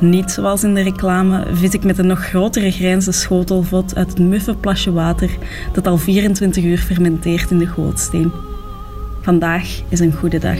Niet 0.00 0.30
zoals 0.30 0.64
in 0.64 0.74
de 0.74 0.82
reclame 0.82 1.46
vis 1.52 1.72
ik 1.74 1.84
met 1.84 1.98
een 1.98 2.06
nog 2.06 2.26
grotere 2.26 2.70
grijnse 2.70 3.12
schotelvot 3.12 3.96
uit 3.96 4.08
het 4.08 4.18
muffe 4.18 4.54
plasje 4.54 4.92
water 4.92 5.30
dat 5.72 5.86
al 5.86 5.98
24 5.98 6.64
uur 6.64 6.78
fermenteert 6.78 7.50
in 7.50 7.58
de 7.58 7.66
gootsteen. 7.66 8.32
Vandaag 9.20 9.80
is 9.88 10.00
een 10.00 10.12
goede 10.12 10.38
dag. 10.38 10.58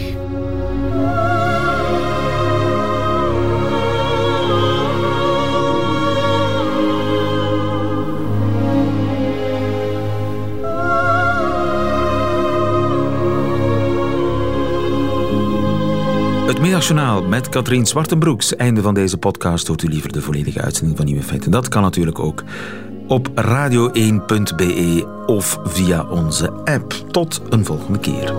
Middagjournaal 16.72 17.22
met 17.22 17.48
Katrien 17.48 17.86
Zwartenbroeks. 17.86 18.56
Einde 18.56 18.82
van 18.82 18.94
deze 18.94 19.18
podcast. 19.18 19.66
Hoort 19.66 19.82
u 19.82 19.88
liever 19.88 20.12
de 20.12 20.20
volledige 20.20 20.60
uitzending 20.60 20.96
van 20.96 21.06
Nieuwe 21.06 21.22
Feiten? 21.22 21.50
Dat 21.50 21.68
kan 21.68 21.82
natuurlijk 21.82 22.18
ook 22.18 22.44
op 23.06 23.28
radio1.be 23.28 25.06
of 25.26 25.58
via 25.64 26.04
onze 26.08 26.50
app. 26.50 26.92
Tot 27.10 27.42
een 27.48 27.64
volgende 27.64 27.98
keer. 27.98 28.34